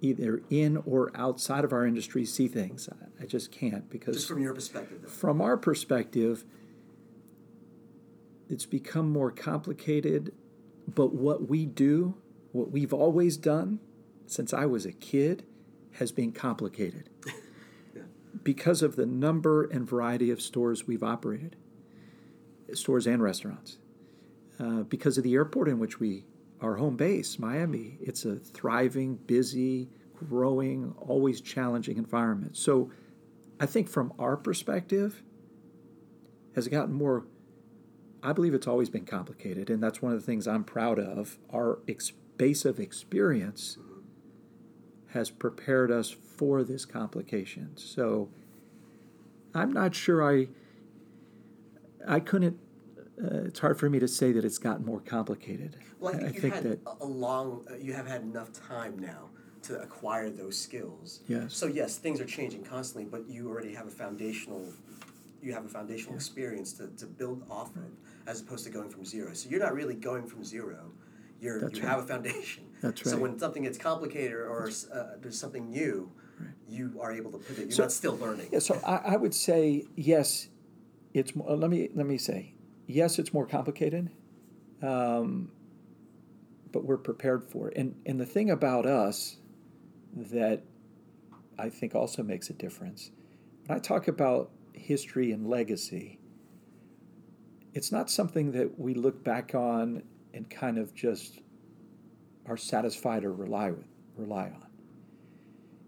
either 0.00 0.42
in 0.50 0.78
or 0.86 1.10
outside 1.14 1.64
of 1.64 1.72
our 1.72 1.86
industry, 1.86 2.24
see 2.24 2.48
things. 2.48 2.88
I, 2.88 3.24
I 3.24 3.26
just 3.26 3.52
can't 3.52 3.90
because 3.90 4.16
just 4.16 4.28
from 4.28 4.42
your 4.42 4.54
perspective 4.54 5.02
though? 5.02 5.08
from 5.08 5.40
our 5.40 5.56
perspective, 5.56 6.44
it's 8.48 8.66
become 8.66 9.12
more 9.12 9.30
complicated. 9.30 10.32
But 10.92 11.14
what 11.14 11.48
we 11.48 11.66
do, 11.66 12.14
what 12.52 12.70
we've 12.70 12.92
always 12.92 13.36
done 13.36 13.80
since 14.26 14.54
I 14.54 14.64
was 14.64 14.86
a 14.86 14.92
kid, 14.92 15.44
has 15.94 16.12
been 16.12 16.32
complicated 16.32 17.10
because 18.42 18.80
of 18.80 18.96
the 18.96 19.06
number 19.06 19.64
and 19.64 19.86
variety 19.88 20.30
of 20.30 20.40
stores 20.40 20.86
we've 20.86 21.02
operated, 21.02 21.56
stores 22.72 23.06
and 23.06 23.22
restaurants. 23.22 23.78
Uh, 24.60 24.82
because 24.82 25.16
of 25.16 25.24
the 25.24 25.34
airport 25.34 25.68
in 25.68 25.78
which 25.78 25.98
we 25.98 26.24
our 26.60 26.76
home 26.76 26.96
base, 26.96 27.38
Miami, 27.38 27.96
it's 28.02 28.26
a 28.26 28.36
thriving, 28.36 29.14
busy, 29.14 29.88
growing, 30.14 30.94
always 30.98 31.40
challenging 31.40 31.96
environment. 31.96 32.54
So, 32.54 32.90
I 33.58 33.64
think 33.64 33.88
from 33.88 34.12
our 34.18 34.36
perspective, 34.36 35.22
has 36.54 36.66
it 36.66 36.70
gotten 36.70 36.92
more? 36.92 37.24
I 38.22 38.34
believe 38.34 38.52
it's 38.52 38.66
always 38.66 38.90
been 38.90 39.06
complicated, 39.06 39.70
and 39.70 39.82
that's 39.82 40.02
one 40.02 40.12
of 40.12 40.20
the 40.20 40.26
things 40.26 40.46
I'm 40.46 40.64
proud 40.64 40.98
of. 40.98 41.38
Our 41.50 41.78
ex- 41.88 42.12
base 42.36 42.66
of 42.66 42.78
experience 42.78 43.78
has 45.12 45.30
prepared 45.30 45.90
us 45.90 46.10
for 46.10 46.62
this 46.62 46.84
complication. 46.84 47.76
So 47.76 48.28
I'm 49.54 49.72
not 49.72 49.94
sure 49.94 50.22
I 50.22 50.48
I 52.06 52.20
couldn't. 52.20 52.58
Uh, 53.22 53.42
it's 53.44 53.58
hard 53.58 53.78
for 53.78 53.90
me 53.90 53.98
to 53.98 54.08
say 54.08 54.32
that 54.32 54.44
it's 54.44 54.58
gotten 54.58 54.84
more 54.84 55.00
complicated. 55.00 55.76
Well, 55.98 56.14
I 56.14 56.18
think 56.18 56.32
you've 56.34 56.42
think 56.42 56.54
had 56.54 56.64
that 56.64 56.78
a- 57.00 57.04
long, 57.06 57.66
uh, 57.70 57.74
you 57.76 57.92
have 57.92 58.06
had 58.06 58.22
enough 58.22 58.52
time 58.52 58.98
now 58.98 59.28
to 59.62 59.80
acquire 59.82 60.30
those 60.30 60.56
skills. 60.56 61.20
Yes. 61.28 61.54
So 61.54 61.66
yes, 61.66 61.98
things 61.98 62.20
are 62.20 62.24
changing 62.24 62.64
constantly, 62.64 63.04
but 63.10 63.28
you 63.28 63.48
already 63.48 63.74
have 63.74 63.86
a 63.86 63.90
foundational, 63.90 64.64
you 65.42 65.52
have 65.52 65.66
a 65.66 65.68
foundational 65.68 66.14
experience 66.14 66.72
to, 66.74 66.86
to 66.96 67.06
build 67.06 67.44
off 67.50 67.76
of, 67.76 67.82
as 68.26 68.40
opposed 68.40 68.64
to 68.64 68.70
going 68.70 68.88
from 68.88 69.04
zero. 69.04 69.34
So 69.34 69.50
you're 69.50 69.60
not 69.60 69.74
really 69.74 69.94
going 69.94 70.26
from 70.26 70.42
zero. 70.44 70.90
You're 71.42 71.60
That's 71.60 71.74
you 71.74 71.82
right. 71.82 71.90
have 71.90 71.98
a 72.04 72.06
foundation. 72.06 72.64
That's 72.80 73.04
right. 73.04 73.10
So 73.12 73.18
when 73.18 73.38
something 73.38 73.64
gets 73.64 73.76
complicated 73.76 74.32
or 74.32 74.70
uh, 74.94 75.02
there's 75.20 75.38
something 75.38 75.68
new, 75.70 76.10
you 76.68 76.98
are 77.02 77.12
able 77.12 77.30
to 77.32 77.38
pivot. 77.38 77.64
You're 77.64 77.70
So- 77.72 77.82
not 77.82 77.92
still 77.92 78.16
learning. 78.16 78.48
Yeah, 78.52 78.60
so 78.60 78.80
I, 78.86 78.96
I 79.12 79.16
would 79.16 79.34
say 79.34 79.84
yes. 79.96 80.48
It's 81.12 81.34
mo- 81.36 81.54
let 81.54 81.68
me 81.70 81.90
let 81.94 82.06
me 82.06 82.16
say 82.16 82.54
yes. 82.90 83.18
It's 83.18 83.32
more 83.32 83.46
complicated, 83.46 84.10
um, 84.82 85.50
but 86.72 86.84
we're 86.84 86.98
prepared 86.98 87.44
for 87.44 87.68
it. 87.68 87.76
And 87.76 87.94
and 88.06 88.20
the 88.20 88.26
thing 88.26 88.50
about 88.50 88.86
us 88.86 89.36
that 90.14 90.62
I 91.58 91.68
think 91.68 91.94
also 91.94 92.22
makes 92.22 92.50
a 92.50 92.54
difference 92.54 93.10
when 93.66 93.76
I 93.76 93.80
talk 93.80 94.08
about 94.08 94.50
history 94.72 95.32
and 95.32 95.46
legacy. 95.46 96.18
It's 97.72 97.92
not 97.92 98.10
something 98.10 98.50
that 98.52 98.80
we 98.80 98.94
look 98.94 99.22
back 99.22 99.54
on 99.54 100.02
and 100.34 100.50
kind 100.50 100.76
of 100.76 100.92
just 100.92 101.40
are 102.46 102.56
satisfied 102.56 103.24
or 103.24 103.32
rely 103.32 103.70
with 103.70 103.86
rely 104.16 104.46
on 104.46 104.70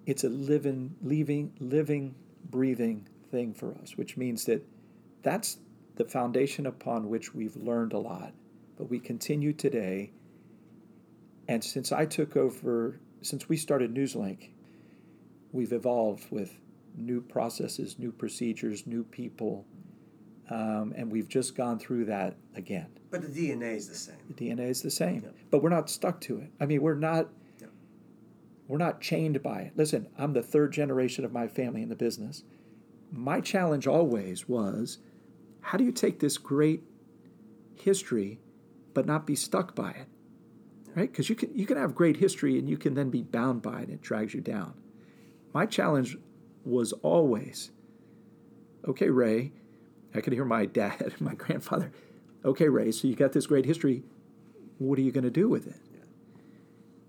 it's 0.07 0.25
a 0.25 0.29
living, 0.29 0.97
living, 1.03 1.53
living, 1.61 2.15
breathing 2.51 3.07
thing 3.31 3.55
for 3.55 3.75
us, 3.83 3.97
which 3.97 4.17
means 4.17 4.45
that 4.47 4.67
that's 5.23 5.59
the 5.97 6.05
foundation 6.05 6.67
upon 6.67 7.09
which 7.09 7.35
we've 7.35 7.57
learned 7.57 7.93
a 7.93 7.99
lot. 7.99 8.33
But 8.77 8.89
we 8.91 8.99
continue 8.99 9.53
today. 9.53 10.13
And 11.49 11.63
since 11.63 11.93
I 11.93 12.07
took 12.07 12.37
over, 12.37 12.99
since 13.21 13.49
we 13.49 13.57
started 13.57 13.95
Newslink, 13.95 14.49
we've 15.53 15.73
evolved 15.73 16.31
with 16.31 16.59
new 16.97 17.21
processes, 17.21 17.99
new 17.99 18.13
procedures, 18.13 18.87
new 18.87 19.05
people. 19.05 19.67
Um, 20.51 20.93
and 20.97 21.11
we've 21.11 21.29
just 21.29 21.55
gone 21.55 21.79
through 21.79 22.07
that 22.07 22.37
again. 22.55 22.87
But 23.11 23.23
the 23.23 23.29
DNA 23.29 23.77
is 23.77 23.89
the 23.89 23.95
same. 23.95 24.17
The 24.29 24.35
DNA 24.51 24.69
is 24.69 24.83
the 24.83 24.91
same, 24.91 25.23
Yep. 25.23 25.35
but 25.51 25.63
we're 25.63 25.69
not 25.71 25.89
stuck 25.89 26.21
to 26.23 26.39
it. 26.39 26.51
I 26.61 26.67
mean, 26.67 26.83
we're 26.83 26.95
not 26.95 27.29
Yep. 27.61 27.71
we're 28.69 28.79
not 28.79 29.01
chained 29.01 29.43
by 29.43 29.63
it. 29.63 29.73
Listen, 29.77 30.09
I'm 30.19 30.33
the 30.33 30.43
third 30.43 30.73
generation 30.73 31.25
of 31.25 31.33
my 31.33 31.47
family 31.49 31.83
in 31.83 31.89
the 31.89 31.97
business. 31.97 32.45
My 33.11 33.41
challenge 33.41 33.87
always 33.87 34.49
was, 34.49 34.99
how 35.63 35.79
do 35.79 35.85
you 35.85 35.93
take 35.93 36.21
this 36.21 36.39
great 36.39 36.85
history, 37.75 38.41
but 38.95 39.07
not 39.07 39.27
be 39.27 39.35
stuck 39.35 39.75
by 39.75 39.91
it, 39.91 40.07
right? 40.95 41.11
Because 41.11 41.29
you 41.29 41.35
can 41.35 41.57
you 41.57 41.67
can 41.67 41.77
have 41.77 41.95
great 41.95 42.19
history 42.19 42.59
and 42.59 42.69
you 42.69 42.77
can 42.77 42.95
then 42.95 43.11
be 43.11 43.23
bound 43.23 43.63
by 43.63 43.81
it. 43.81 43.85
and 43.85 43.93
It 43.95 44.03
drags 44.03 44.35
you 44.35 44.41
down. 44.41 44.75
My 45.55 45.67
challenge 45.67 46.17
was 46.65 46.93
always, 46.93 47.71
okay, 48.87 49.11
Ray. 49.11 49.53
I 50.15 50.21
could 50.21 50.35
hear 50.35 50.45
my 50.45 50.67
dad, 50.67 51.01
and 51.01 51.21
my 51.21 51.35
grandfather. 51.35 51.91
Okay, 52.45 52.69
Ray. 52.69 52.93
So 52.93 53.09
you 53.09 53.15
got 53.15 53.33
this 53.33 53.47
great 53.47 53.65
history. 53.65 54.03
What 54.79 54.99
are 54.99 55.03
you 55.03 55.13
going 55.13 55.25
to 55.25 55.31
do 55.31 55.49
with 55.49 55.67
it? 55.67 55.81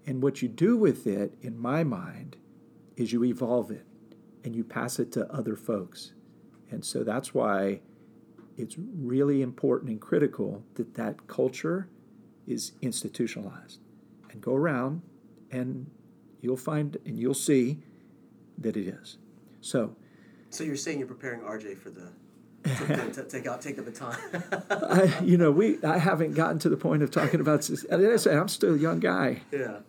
And 0.05 0.21
what 0.21 0.41
you 0.41 0.47
do 0.47 0.77
with 0.77 1.07
it, 1.07 1.33
in 1.41 1.57
my 1.57 1.83
mind, 1.83 2.37
is 2.95 3.11
you 3.11 3.23
evolve 3.23 3.71
it 3.71 3.85
and 4.43 4.55
you 4.55 4.63
pass 4.63 4.99
it 4.99 5.11
to 5.13 5.31
other 5.33 5.55
folks. 5.55 6.13
And 6.69 6.83
so 6.85 7.03
that's 7.03 7.33
why 7.33 7.81
it's 8.57 8.75
really 8.77 9.41
important 9.41 9.91
and 9.91 10.01
critical 10.01 10.63
that 10.75 10.93
that 10.95 11.27
culture 11.27 11.87
is 12.47 12.73
institutionalized. 12.81 13.79
And 14.31 14.41
go 14.41 14.55
around 14.55 15.01
and 15.51 15.89
you'll 16.41 16.57
find 16.57 16.97
and 17.05 17.17
you'll 17.17 17.33
see 17.33 17.79
that 18.57 18.75
it 18.75 18.87
is. 18.87 19.17
So, 19.61 19.95
So 20.49 20.63
you're 20.63 20.75
saying 20.75 20.99
you're 20.99 21.07
preparing 21.07 21.41
RJ 21.41 21.77
for 21.77 21.89
the 21.89 22.11
to, 22.63 23.25
take 23.29 23.45
out 23.45 23.61
take 23.61 23.75
the 23.75 23.81
baton. 23.81 24.15
I, 24.69 25.19
you 25.23 25.37
know, 25.37 25.51
we 25.51 25.83
I 25.83 25.97
haven't 25.97 26.33
gotten 26.33 26.59
to 26.59 26.69
the 26.69 26.77
point 26.77 27.03
of 27.03 27.11
talking 27.11 27.39
about. 27.39 27.69
As 27.69 27.85
I 27.91 28.15
say, 28.15 28.35
I'm 28.35 28.47
still 28.47 28.75
a 28.75 28.77
young 28.77 28.99
guy. 28.99 29.41
yeah. 29.51 29.79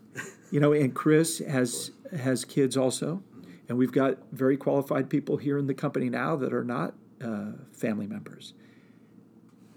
You 0.50 0.60
know, 0.60 0.72
and 0.72 0.94
Chris 0.94 1.38
has 1.38 1.90
has 2.16 2.44
kids 2.44 2.76
also, 2.76 3.22
and 3.68 3.78
we've 3.78 3.92
got 3.92 4.18
very 4.32 4.56
qualified 4.56 5.08
people 5.08 5.36
here 5.36 5.58
in 5.58 5.66
the 5.66 5.74
company 5.74 6.08
now 6.08 6.36
that 6.36 6.52
are 6.52 6.64
not 6.64 6.94
uh, 7.24 7.52
family 7.72 8.06
members, 8.06 8.54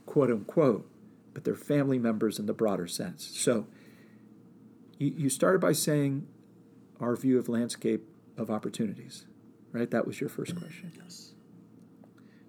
quote 0.06 0.30
unquote, 0.30 0.90
but 1.34 1.44
they're 1.44 1.56
family 1.56 2.00
members 2.00 2.40
in 2.40 2.46
the 2.46 2.54
broader 2.54 2.88
sense. 2.88 3.26
So, 3.26 3.68
you, 4.98 5.14
you 5.16 5.30
started 5.30 5.62
by 5.62 5.74
saying 5.74 6.28
our 7.00 7.16
view 7.16 7.38
of 7.40 7.48
landscape 7.48 8.04
of 8.38 8.50
opportunities, 8.50 9.26
right? 9.72 9.90
That 9.90 10.06
was 10.08 10.20
your 10.20 10.30
first 10.30 10.56
question. 10.56 10.92
Yes. 10.96 11.34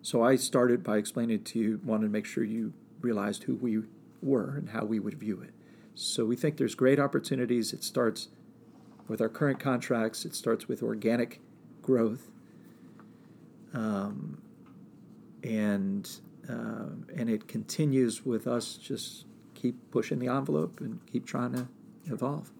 So 0.02 0.22
I 0.22 0.36
started 0.36 0.82
by 0.82 0.96
explaining 0.96 1.44
to 1.44 1.58
you, 1.58 1.80
wanted 1.84 2.06
to 2.06 2.12
make 2.12 2.24
sure 2.24 2.44
you 2.44 2.72
realized 3.00 3.44
who 3.44 3.54
we 3.56 3.82
were 4.22 4.56
and 4.56 4.70
how 4.70 4.84
we 4.84 4.98
would 4.98 5.18
view 5.18 5.40
it. 5.40 5.50
So 5.94 6.24
we 6.24 6.36
think 6.36 6.56
there's 6.56 6.74
great 6.74 6.98
opportunities. 6.98 7.72
It 7.72 7.84
starts 7.84 8.28
with 9.06 9.20
our 9.20 9.28
current 9.28 9.58
contracts. 9.58 10.24
It 10.24 10.34
starts 10.34 10.68
with 10.68 10.82
organic 10.82 11.40
growth, 11.82 12.30
um, 13.74 14.40
and 15.42 16.10
um 16.48 17.06
and 17.16 17.28
it 17.28 17.46
continues 17.48 18.24
with 18.24 18.46
us 18.46 18.76
just 18.76 19.24
keep 19.54 19.90
pushing 19.90 20.18
the 20.18 20.28
envelope 20.28 20.80
and 20.80 21.00
keep 21.10 21.26
trying 21.26 21.52
to 21.52 21.68
evolve. 22.06 22.50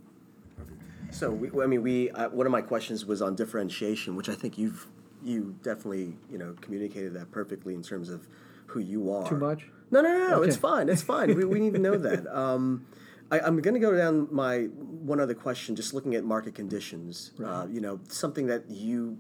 So 1.11 1.31
we, 1.31 1.63
I 1.63 1.67
mean, 1.67 1.83
we 1.83 2.11
uh, 2.11 2.29
one 2.29 2.47
of 2.47 2.53
my 2.53 2.61
questions 2.61 3.07
was 3.07 3.23
on 3.23 3.35
differentiation, 3.35 4.17
which 4.17 4.29
I 4.29 4.35
think 4.35 4.59
you've 4.59 4.87
you 5.25 5.57
definitely 5.63 6.17
you 6.31 6.39
know 6.39 6.55
communicated 6.61 7.15
that 7.15 7.31
perfectly 7.31 7.75
in 7.75 7.83
terms 7.83 8.11
of 8.11 8.29
who 8.67 8.81
you 8.81 9.13
are. 9.13 9.29
Too 9.29 9.39
much? 9.39 9.69
No, 9.91 10.03
no, 10.03 10.09
no, 10.09 10.29
no. 10.29 10.43
It's 10.43 10.57
fine. 10.57 10.91
It's 10.91 11.03
fine. 11.03 11.35
we, 11.35 11.45
we 11.45 11.61
need 11.61 11.73
to 11.75 11.81
know 11.81 11.97
that. 12.09 12.27
Um, 12.27 12.87
I, 13.31 13.41
I'm 13.41 13.61
going 13.61 13.75
to 13.75 13.81
go 13.81 13.97
down 13.97 14.29
my 14.31 14.65
one 14.65 15.21
other 15.21 15.35
question, 15.35 15.77
just 15.77 15.95
looking 15.95 16.15
at 16.15 16.25
market 16.25 16.55
conditions. 16.55 17.33
Uh, 17.43 17.67
you 17.71 17.81
know, 17.81 18.01
something 18.09 18.47
that 18.47 18.71
you 18.71 19.19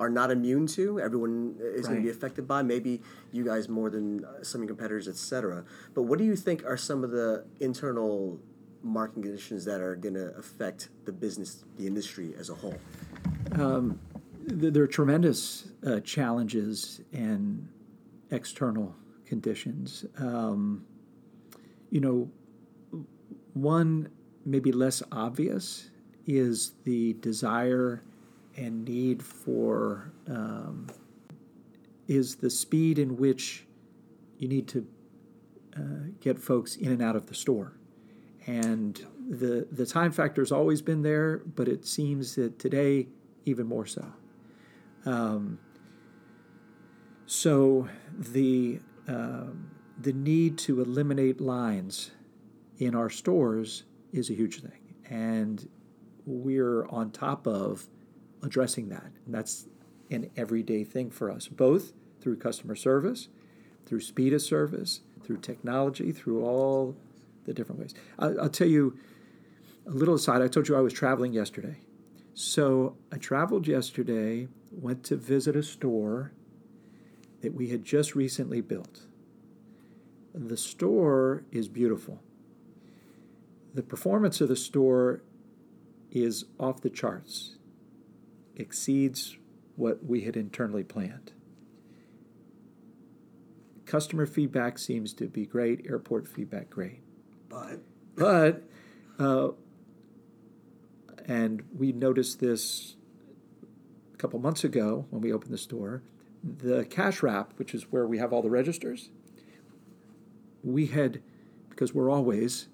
are 0.00 0.10
not 0.10 0.30
immune 0.30 0.66
to. 0.66 0.98
Everyone 0.98 1.54
is 1.60 1.86
going 1.86 2.00
to 2.00 2.02
be 2.02 2.10
affected 2.10 2.48
by. 2.48 2.62
Maybe 2.62 3.02
you 3.30 3.44
guys 3.44 3.68
more 3.68 3.90
than 3.90 4.24
uh, 4.24 4.42
some 4.42 4.62
of 4.62 4.68
your 4.68 4.74
competitors, 4.74 5.06
et 5.06 5.16
cetera. 5.16 5.64
But 5.94 6.02
what 6.02 6.18
do 6.18 6.24
you 6.24 6.34
think 6.34 6.64
are 6.64 6.76
some 6.76 7.04
of 7.04 7.10
the 7.10 7.44
internal 7.60 8.40
market 8.82 9.22
conditions 9.22 9.64
that 9.66 9.80
are 9.80 9.94
going 9.94 10.14
to 10.14 10.34
affect 10.36 10.88
the 11.04 11.12
business, 11.12 11.64
the 11.76 11.86
industry 11.86 12.34
as 12.38 12.48
a 12.48 12.54
whole? 12.54 12.78
Th- 14.48 14.72
there 14.72 14.82
are 14.82 14.88
tremendous 14.88 15.68
uh, 15.86 16.00
challenges 16.00 17.02
and 17.12 17.68
external 18.30 18.96
conditions. 19.26 20.06
Um, 20.18 20.86
you 21.90 22.00
know, 22.00 22.30
one 23.52 24.08
maybe 24.46 24.72
less 24.72 25.02
obvious 25.12 25.90
is 26.26 26.72
the 26.84 27.14
desire 27.14 28.02
and 28.56 28.84
need 28.84 29.22
for 29.22 30.12
um, 30.28 30.88
is 32.08 32.36
the 32.36 32.50
speed 32.50 32.98
in 32.98 33.16
which 33.16 33.66
you 34.38 34.48
need 34.48 34.66
to 34.68 34.86
uh, 35.76 36.10
get 36.20 36.38
folks 36.38 36.76
in 36.76 36.90
and 36.90 37.02
out 37.02 37.16
of 37.16 37.26
the 37.26 37.34
store. 37.34 37.72
And 38.46 39.04
the 39.28 39.68
the 39.70 39.86
time 39.86 40.10
factor 40.10 40.40
has 40.40 40.50
always 40.50 40.82
been 40.82 41.02
there, 41.02 41.38
but 41.38 41.68
it 41.68 41.86
seems 41.86 42.34
that 42.34 42.58
today 42.58 43.08
even 43.44 43.66
more 43.66 43.86
so. 43.86 44.12
Um, 45.04 45.58
so 47.26 47.88
the 48.18 48.80
um, 49.06 49.70
the 49.98 50.12
need 50.12 50.58
to 50.58 50.80
eliminate 50.80 51.40
lines 51.40 52.10
in 52.78 52.94
our 52.94 53.10
stores 53.10 53.84
is 54.12 54.30
a 54.30 54.34
huge 54.34 54.62
thing, 54.62 54.94
and 55.08 55.68
we're 56.26 56.86
on 56.86 57.10
top 57.10 57.46
of 57.46 57.86
addressing 58.42 58.88
that. 58.88 59.10
And 59.26 59.34
that's 59.34 59.66
an 60.10 60.30
everyday 60.36 60.84
thing 60.84 61.10
for 61.10 61.30
us, 61.30 61.48
both 61.48 61.92
through 62.20 62.36
customer 62.36 62.74
service, 62.74 63.28
through 63.86 64.00
speed 64.00 64.32
of 64.32 64.42
service, 64.42 65.00
through 65.24 65.38
technology, 65.38 66.12
through 66.12 66.44
all 66.44 66.96
the 67.44 67.54
different 67.54 67.80
ways. 67.80 67.94
I, 68.18 68.26
I'll 68.26 68.48
tell 68.48 68.68
you 68.68 68.98
a 69.86 69.90
little 69.90 70.14
aside. 70.14 70.42
I 70.42 70.48
told 70.48 70.68
you 70.68 70.76
I 70.76 70.80
was 70.80 70.92
traveling 70.92 71.32
yesterday. 71.32 71.76
So 72.34 72.96
I 73.12 73.16
traveled 73.18 73.66
yesterday, 73.66 74.48
went 74.70 75.04
to 75.04 75.16
visit 75.16 75.56
a 75.56 75.62
store 75.62 76.32
that 77.40 77.54
we 77.54 77.68
had 77.68 77.84
just 77.84 78.14
recently 78.14 78.60
built. 78.60 79.06
The 80.34 80.56
store 80.56 81.44
is 81.50 81.68
beautiful. 81.68 82.22
The 83.74 83.82
performance 83.82 84.40
of 84.40 84.48
the 84.48 84.56
store 84.56 85.22
is 86.10 86.44
off 86.58 86.80
the 86.80 86.90
charts, 86.90 87.56
exceeds 88.56 89.36
what 89.76 90.04
we 90.04 90.22
had 90.22 90.36
internally 90.36 90.84
planned. 90.84 91.32
Customer 93.86 94.26
feedback 94.26 94.78
seems 94.78 95.12
to 95.14 95.26
be 95.26 95.46
great, 95.46 95.86
airport 95.88 96.28
feedback 96.28 96.70
great. 96.70 97.00
But 97.48 97.80
But, 98.16 98.62
uh, 99.18 99.50
and 101.26 101.62
we 101.76 101.92
noticed 101.92 102.40
this 102.40 102.96
a 104.12 104.16
couple 104.16 104.38
months 104.38 104.62
ago 104.64 105.06
when 105.10 105.22
we 105.22 105.32
opened 105.32 105.52
the 105.52 105.58
store, 105.58 106.02
the 106.44 106.84
cash 106.84 107.22
wrap, 107.22 107.54
which 107.56 107.74
is 107.74 107.90
where 107.90 108.06
we 108.06 108.18
have 108.18 108.32
all 108.32 108.42
the 108.42 108.50
registers, 108.50 109.10
we 110.62 110.86
had, 110.86 111.22
because 111.70 111.94
we're 111.94 112.10
always, 112.10 112.68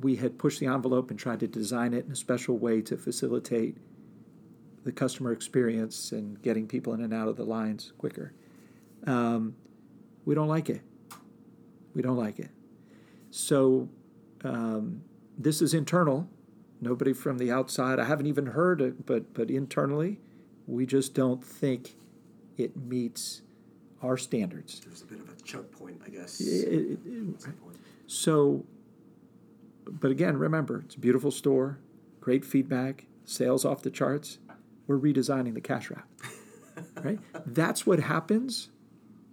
we 0.00 0.16
had 0.16 0.38
pushed 0.38 0.60
the 0.60 0.66
envelope 0.66 1.10
and 1.10 1.18
tried 1.18 1.40
to 1.40 1.46
design 1.46 1.94
it 1.94 2.04
in 2.04 2.12
a 2.12 2.16
special 2.16 2.58
way 2.58 2.80
to 2.82 2.96
facilitate 2.96 3.76
the 4.84 4.92
customer 4.92 5.32
experience 5.32 6.12
and 6.12 6.40
getting 6.42 6.66
people 6.66 6.94
in 6.94 7.00
and 7.02 7.12
out 7.12 7.28
of 7.28 7.36
the 7.36 7.44
lines 7.44 7.92
quicker. 7.98 8.32
Um, 9.06 9.54
we 10.24 10.34
don't 10.34 10.48
like 10.48 10.70
it. 10.70 10.82
We 11.94 12.02
don't 12.02 12.16
like 12.16 12.38
it. 12.38 12.50
So 13.30 13.88
um, 14.44 15.02
this 15.38 15.60
is 15.60 15.74
internal. 15.74 16.28
Nobody 16.80 17.12
from 17.12 17.38
the 17.38 17.50
outside. 17.50 17.98
I 17.98 18.04
haven't 18.04 18.26
even 18.26 18.46
heard 18.46 18.80
it, 18.80 19.04
but 19.04 19.34
but 19.34 19.50
internally, 19.50 20.18
we 20.66 20.86
just 20.86 21.14
don't 21.14 21.44
think 21.44 21.96
it 22.56 22.76
meets 22.76 23.42
our 24.02 24.16
standards. 24.16 24.80
there's 24.80 25.02
a 25.02 25.04
bit 25.04 25.20
of 25.20 25.28
a 25.28 25.34
choke 25.42 25.70
point, 25.72 26.00
I 26.06 26.08
guess. 26.08 26.40
It- 26.40 26.98
it- 27.04 27.04
point. 27.60 27.76
so, 28.06 28.64
but 29.86 30.10
again, 30.10 30.38
remember, 30.38 30.80
it's 30.86 30.94
a 30.94 30.98
beautiful 30.98 31.30
store, 31.30 31.78
great 32.20 32.44
feedback, 32.46 33.06
sales 33.26 33.64
off 33.66 33.82
the 33.82 33.90
charts. 33.90 34.38
We're 34.90 34.98
redesigning 34.98 35.54
the 35.54 35.60
cash 35.60 35.88
wrap, 35.88 36.08
right? 37.04 37.20
That's 37.46 37.86
what 37.86 38.00
happens. 38.00 38.70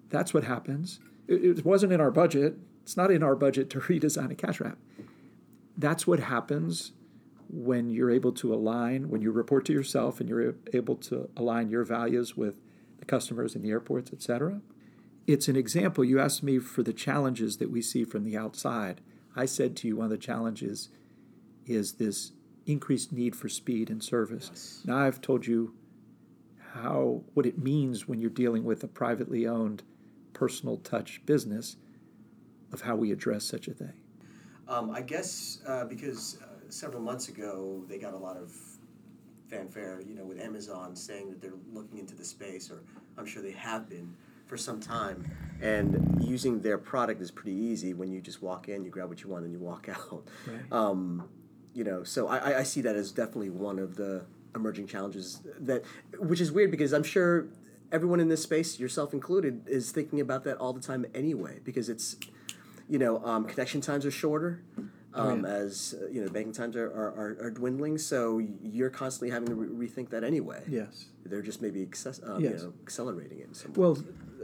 That's 0.10 0.32
what 0.32 0.44
happens. 0.44 1.00
It, 1.28 1.58
it 1.58 1.66
wasn't 1.66 1.94
in 1.94 2.00
our 2.00 2.12
budget. 2.12 2.60
It's 2.84 2.96
not 2.96 3.10
in 3.10 3.24
our 3.24 3.36
budget 3.36 3.72
to 3.72 3.80
redesign 3.80 4.32
a 4.32 4.36
cash 4.36 4.60
wrap. 4.60 4.78
That's 5.76 6.06
what 6.06 6.20
happens 6.20 6.92
when 7.50 7.90
you're 7.90 8.12
able 8.12 8.34
to 8.34 8.54
align, 8.54 9.10
when 9.10 9.24
you 9.24 9.32
report 9.32 9.66
to 9.66 9.74
yourself 9.74 10.20
and 10.20 10.30
you're 10.30 10.54
able 10.74 10.96
to 10.96 11.28
align 11.36 11.72
your 11.72 11.84
values 11.84 12.38
with 12.38 12.62
the 13.00 13.06
customers 13.06 13.56
in 13.56 13.64
the 13.64 13.72
airports, 13.72 14.12
et 14.14 14.22
cetera. 14.22 14.62
It's 15.26 15.48
an 15.48 15.56
example. 15.56 16.06
You 16.06 16.20
asked 16.20 16.44
me 16.44 16.60
for 16.60 16.84
the 16.84 16.94
challenges 16.94 17.58
that 17.58 17.72
we 17.72 17.82
see 17.82 18.04
from 18.04 18.26
the 18.26 18.38
outside. 18.38 19.02
I 19.36 19.48
said 19.48 19.76
to 19.78 19.88
you 19.88 19.96
one 19.96 20.06
of 20.06 20.12
the 20.12 20.20
challenges 20.20 20.90
is 21.66 21.94
this 21.94 22.34
increased 22.68 23.12
need 23.12 23.36
for 23.36 23.50
speed 23.50 23.90
and 23.90 24.04
service. 24.04 24.50
Yes. 24.52 24.82
Now 24.86 24.98
I've 24.98 25.22
told 25.22 25.48
you 25.48 25.74
how 26.74 27.24
what 27.34 27.46
it 27.46 27.58
means 27.58 28.08
when 28.08 28.20
you're 28.20 28.30
dealing 28.30 28.64
with 28.64 28.84
a 28.84 28.88
privately 28.88 29.48
owned 29.48 29.84
personal 30.34 30.78
touch 30.78 31.26
business 31.26 31.78
of 32.72 32.82
how 32.82 32.96
we 32.96 33.12
address 33.12 33.46
such 33.46 33.68
a 33.68 33.74
thing. 33.74 33.94
Um, 34.68 34.92
I 34.92 35.02
guess 35.02 35.60
uh, 35.66 35.86
because 35.86 36.38
uh, 36.44 36.70
several 36.70 37.02
months 37.02 37.30
ago 37.30 37.84
they 37.88 37.98
got 37.98 38.14
a 38.14 38.18
lot 38.18 38.38
of 38.38 38.52
fanfare, 39.50 40.02
you 40.02 40.14
know, 40.14 40.26
with 40.26 40.40
Amazon 40.40 40.96
saying 40.96 41.30
that 41.30 41.42
they're 41.42 41.54
looking 41.72 41.98
into 41.98 42.16
the 42.16 42.26
space, 42.26 42.70
or 42.70 42.84
I'm 43.18 43.26
sure 43.26 43.42
they 43.42 43.52
have 43.52 43.90
been 43.90 44.14
for 44.46 44.58
some 44.58 44.80
time. 44.80 45.30
And 45.62 46.18
using 46.22 46.60
their 46.62 46.78
product 46.78 47.22
is 47.22 47.32
pretty 47.32 47.56
easy 47.56 47.94
when 47.94 48.12
you 48.12 48.22
just 48.22 48.42
walk 48.42 48.70
in, 48.70 48.84
you 48.84 48.92
grab 48.92 49.10
what 49.10 49.24
you 49.24 49.30
want, 49.30 49.46
and 49.46 49.54
you 49.54 49.60
walk 49.60 49.88
out. 49.90 50.28
Right. 50.46 50.72
Um, 50.72 51.30
you 51.78 51.84
know, 51.84 52.04
so 52.04 52.28
I, 52.28 52.60
I 52.62 52.64
see 52.64 52.82
that 52.82 52.96
as 52.96 53.12
definitely 53.12 53.52
one 53.52 53.78
of 53.78 53.98
the 53.98 54.26
emerging 54.56 54.88
challenges 54.88 55.42
that, 55.60 55.84
which 56.18 56.42
is 56.42 56.52
weird 56.52 56.72
because 56.72 56.92
I'm 56.92 57.04
sure 57.04 57.46
everyone 57.92 58.20
in 58.20 58.30
this 58.30 58.42
space, 58.42 58.80
yourself 58.80 59.14
included, 59.14 59.62
is 59.68 59.92
thinking 59.92 60.20
about 60.20 60.44
that 60.46 60.58
all 60.58 60.74
the 60.74 60.82
time 60.82 61.06
anyway 61.14 61.60
because 61.64 61.88
it's 61.88 62.16
you 62.90 62.98
know, 62.98 63.24
um, 63.24 63.46
connection 63.46 63.80
times 63.82 64.08
are 64.08 64.12
shorter. 64.12 64.64
Um, 65.14 65.44
right. 65.44 65.52
As 65.52 65.94
uh, 66.02 66.08
you 66.08 66.24
know, 66.24 66.30
banking 66.30 66.54
times 66.54 66.76
are, 66.76 66.88
are, 66.88 67.38
are, 67.42 67.52
dwindling, 67.52 67.98
so 67.98 68.40
you're 68.62 68.90
constantly 68.90 69.32
having 69.32 69.48
to 69.50 69.56
re- 69.56 69.88
rethink 69.88 70.10
that 70.10 70.24
anyway. 70.24 70.62
Yes, 70.68 71.06
they're 71.26 71.42
just 71.42 71.62
maybe 71.62 71.82
access, 71.82 72.20
um, 72.24 72.44
yes. 72.44 72.52
you 72.52 72.68
know, 72.68 72.74
accelerating 72.84 73.40
it. 73.40 73.66
In 73.66 73.74
well, 73.74 73.98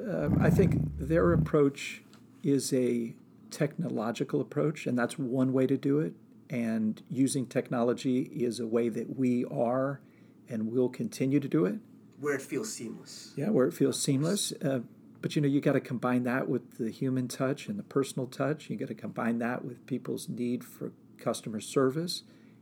uh, 0.08 0.30
I 0.40 0.50
think 0.50 0.82
their 0.98 1.32
approach 1.34 2.02
is 2.42 2.74
a 2.74 3.14
technological 3.52 4.42
approach, 4.42 4.88
and 4.88 4.98
that's 4.98 5.20
one 5.20 5.54
way 5.54 5.68
to 5.68 5.78
do 5.78 6.00
it. 6.00 6.14
And 6.54 7.02
using 7.10 7.48
technology 7.48 8.22
is 8.22 8.60
a 8.60 8.68
way 8.68 8.88
that 8.90 9.18
we 9.18 9.44
are 9.46 10.02
and 10.48 10.72
will 10.72 10.88
continue 10.88 11.40
to 11.40 11.48
do 11.48 11.66
it. 11.66 11.80
Where 12.20 12.36
it 12.36 12.44
feels 12.44 12.72
seamless. 12.72 13.34
Yeah, 13.36 13.50
where 13.50 13.66
it 13.66 13.74
feels 13.74 14.00
seamless. 14.00 14.54
Uh, 14.64 14.82
but 15.20 15.36
you 15.36 15.42
know, 15.42 15.48
you 15.48 15.62
got 15.62 15.74
to 15.74 15.82
combine 15.82 16.24
that 16.26 16.48
with 16.48 16.78
the 16.78 16.92
human 16.92 17.28
touch 17.28 17.68
and 17.68 17.80
the 17.80 17.84
personal 17.84 18.28
touch. 18.28 18.70
You 18.70 18.78
got 18.78 18.90
to 18.90 18.94
combine 18.94 19.40
that 19.40 19.66
with 19.66 19.84
people's 19.88 20.30
need 20.30 20.64
for 20.64 20.92
customer 21.18 21.60
service 21.60 22.22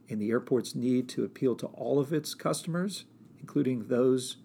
and 0.09 0.21
the 0.21 0.29
airport's 0.29 0.73
need 0.73 1.09
to 1.09 1.25
appeal 1.25 1.55
to 1.55 1.67
all 1.67 1.99
of 1.99 2.13
its 2.13 2.33
customers, 2.33 3.03
including 3.39 3.87
those. 3.87 4.37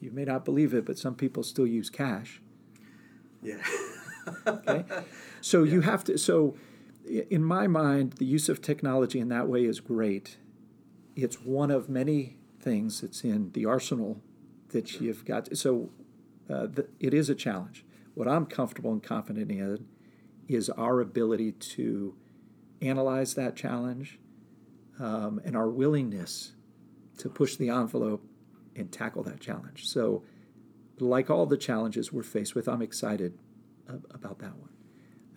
You 0.00 0.12
may 0.12 0.24
not 0.24 0.44
believe 0.44 0.74
it, 0.74 0.84
but 0.84 0.96
some 0.96 1.16
people 1.16 1.42
still 1.42 1.66
use 1.66 1.90
cash. 1.90 2.40
Yeah. 3.42 3.62
okay. 4.46 4.84
So 5.44 5.64
yeah. 5.64 5.72
you 5.72 5.80
have 5.80 6.04
to. 6.04 6.18
So, 6.18 6.54
in 7.04 7.44
my 7.44 7.66
mind, 7.66 8.14
the 8.14 8.24
use 8.24 8.48
of 8.48 8.60
technology 8.60 9.18
in 9.18 9.28
that 9.28 9.48
way 9.48 9.64
is 9.64 9.80
great. 9.80 10.38
It's 11.16 11.36
one 11.40 11.70
of 11.70 11.88
many 11.88 12.36
things 12.60 13.00
that's 13.00 13.24
in 13.24 13.52
the 13.52 13.66
arsenal 13.66 14.20
that 14.68 15.00
you've 15.00 15.24
got. 15.24 15.56
So 15.56 15.90
uh, 16.48 16.68
it 17.00 17.12
is 17.12 17.28
a 17.28 17.34
challenge. 17.34 17.84
What 18.14 18.28
I'm 18.28 18.46
comfortable 18.46 18.92
and 18.92 19.02
confident 19.02 19.50
in 19.50 19.86
is 20.48 20.68
our 20.70 21.00
ability 21.00 21.52
to 21.52 22.14
analyze 22.80 23.34
that 23.34 23.56
challenge 23.56 24.18
um, 24.98 25.40
and 25.44 25.56
our 25.56 25.68
willingness 25.68 26.52
to 27.18 27.28
push 27.28 27.56
the 27.56 27.68
envelope 27.68 28.24
and 28.74 28.90
tackle 28.90 29.22
that 29.24 29.40
challenge. 29.40 29.86
So, 29.86 30.22
like 30.98 31.30
all 31.30 31.46
the 31.46 31.56
challenges 31.56 32.12
we're 32.12 32.22
faced 32.22 32.54
with, 32.54 32.68
I'm 32.68 32.82
excited 32.82 33.38
about 33.88 34.38
that 34.38 34.52
one. 34.56 34.70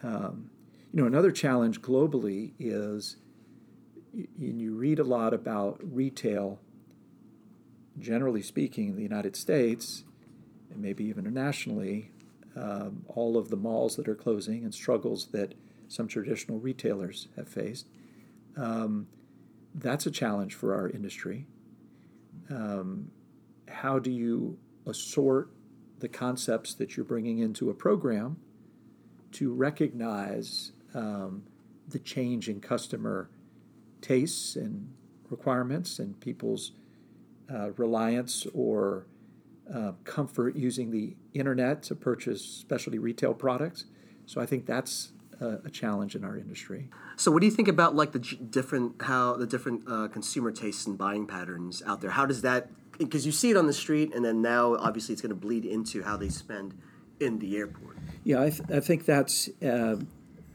Um, 0.04 0.50
you 0.96 1.02
know, 1.02 1.08
another 1.08 1.32
challenge 1.32 1.82
globally 1.82 2.54
is, 2.58 3.18
and 4.14 4.62
you 4.62 4.74
read 4.74 4.98
a 4.98 5.04
lot 5.04 5.34
about 5.34 5.78
retail, 5.84 6.58
generally 8.00 8.42
speaking, 8.42 8.88
in 8.88 8.96
the 8.96 9.02
United 9.02 9.36
States, 9.36 10.06
and 10.72 10.82
maybe 10.82 11.04
even 11.04 11.26
internationally, 11.26 12.12
um, 12.56 13.04
all 13.10 13.38
of 13.38 13.50
the 13.50 13.58
malls 13.58 13.98
that 13.98 14.08
are 14.08 14.16
closing 14.16 14.64
and 14.64 14.74
struggles 14.74 15.28
that 15.34 15.54
some 15.90 16.08
traditional 16.08 16.60
retailers 16.60 17.28
have 17.36 17.50
faced. 17.50 17.90
Um, 18.56 19.08
that's 19.74 20.06
a 20.06 20.12
challenge 20.12 20.54
for 20.54 20.74
our 20.74 20.90
industry. 20.90 21.46
Um, 22.50 23.12
how 23.68 24.00
do 24.00 24.12
you 24.12 24.58
assort 24.88 25.50
the 26.00 26.08
concepts 26.08 26.74
that 26.76 26.96
you're 26.96 27.04
bringing 27.04 27.40
into 27.40 27.70
a 27.70 27.74
program 27.74 28.38
to 29.34 29.52
recognize 29.52 30.72
um, 30.96 31.44
the 31.88 32.00
change 32.00 32.50
in 32.50 32.60
customer 32.60 33.30
tastes 34.02 34.56
and 34.56 34.92
requirements 35.30 36.00
and 36.00 36.20
people's 36.20 36.72
uh, 37.54 37.72
reliance 37.72 38.48
or 38.54 39.06
uh, 39.74 39.92
comfort 40.04 40.56
using 40.56 40.92
the 40.92 41.16
internet 41.34 41.84
to 41.84 41.96
purchase 41.96 42.44
specialty 42.44 42.98
retail 42.98 43.34
products. 43.34 43.86
So 44.26 44.42
I 44.42 44.46
think 44.46 44.66
that's 44.66 45.12
a, 45.40 45.60
a 45.66 45.70
challenge 45.70 46.16
in 46.16 46.24
our 46.24 46.38
industry. 46.38 46.90
So 47.18 47.32
what 47.32 47.42
do 47.42 47.46
you 47.46 47.52
think 47.52 47.68
about 47.68 47.96
like 47.96 48.12
the 48.12 48.20
different 48.20 49.02
how 49.02 49.36
the 49.36 49.48
different 49.48 49.84
uh, 49.88 50.08
consumer 50.08 50.52
tastes 50.52 50.88
and 50.88 50.98
buying 50.98 51.28
patterns 51.28 51.84
out 51.86 52.02
there? 52.02 52.12
How 52.12 52.26
does 52.26 52.42
that 52.42 52.70
because 52.98 53.26
you 53.26 53.32
see 53.32 53.52
it 53.52 53.58
on 53.58 53.68
the 53.68 53.74
street 53.74 54.14
and 54.16 54.24
then 54.24 54.42
now 54.42 54.76
obviously 54.78 55.14
it's 55.14 55.22
going 55.22 55.30
to 55.30 55.36
bleed 55.36 55.66
into 55.66 56.04
how 56.04 56.16
they 56.16 56.30
spend 56.30 56.74
in 57.20 57.40
the 57.40 57.58
airport. 57.58 57.98
Yeah, 58.24 58.42
I, 58.42 58.50
th- 58.50 58.70
I 58.72 58.80
think 58.80 59.06
that's. 59.06 59.50
Uh, 59.62 59.98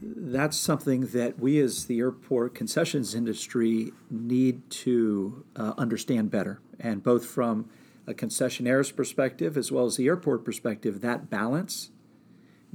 that's 0.01 0.57
something 0.57 1.07
that 1.07 1.39
we 1.39 1.59
as 1.59 1.85
the 1.85 1.99
airport 1.99 2.55
concessions 2.55 3.13
industry 3.13 3.91
need 4.09 4.67
to 4.69 5.45
uh, 5.55 5.73
understand 5.77 6.31
better. 6.31 6.59
And 6.79 7.03
both 7.03 7.25
from 7.25 7.69
a 8.07 8.13
concessionaire's 8.13 8.91
perspective 8.91 9.55
as 9.55 9.71
well 9.71 9.85
as 9.85 9.97
the 9.97 10.07
airport 10.07 10.43
perspective, 10.43 11.01
that 11.01 11.29
balance 11.29 11.91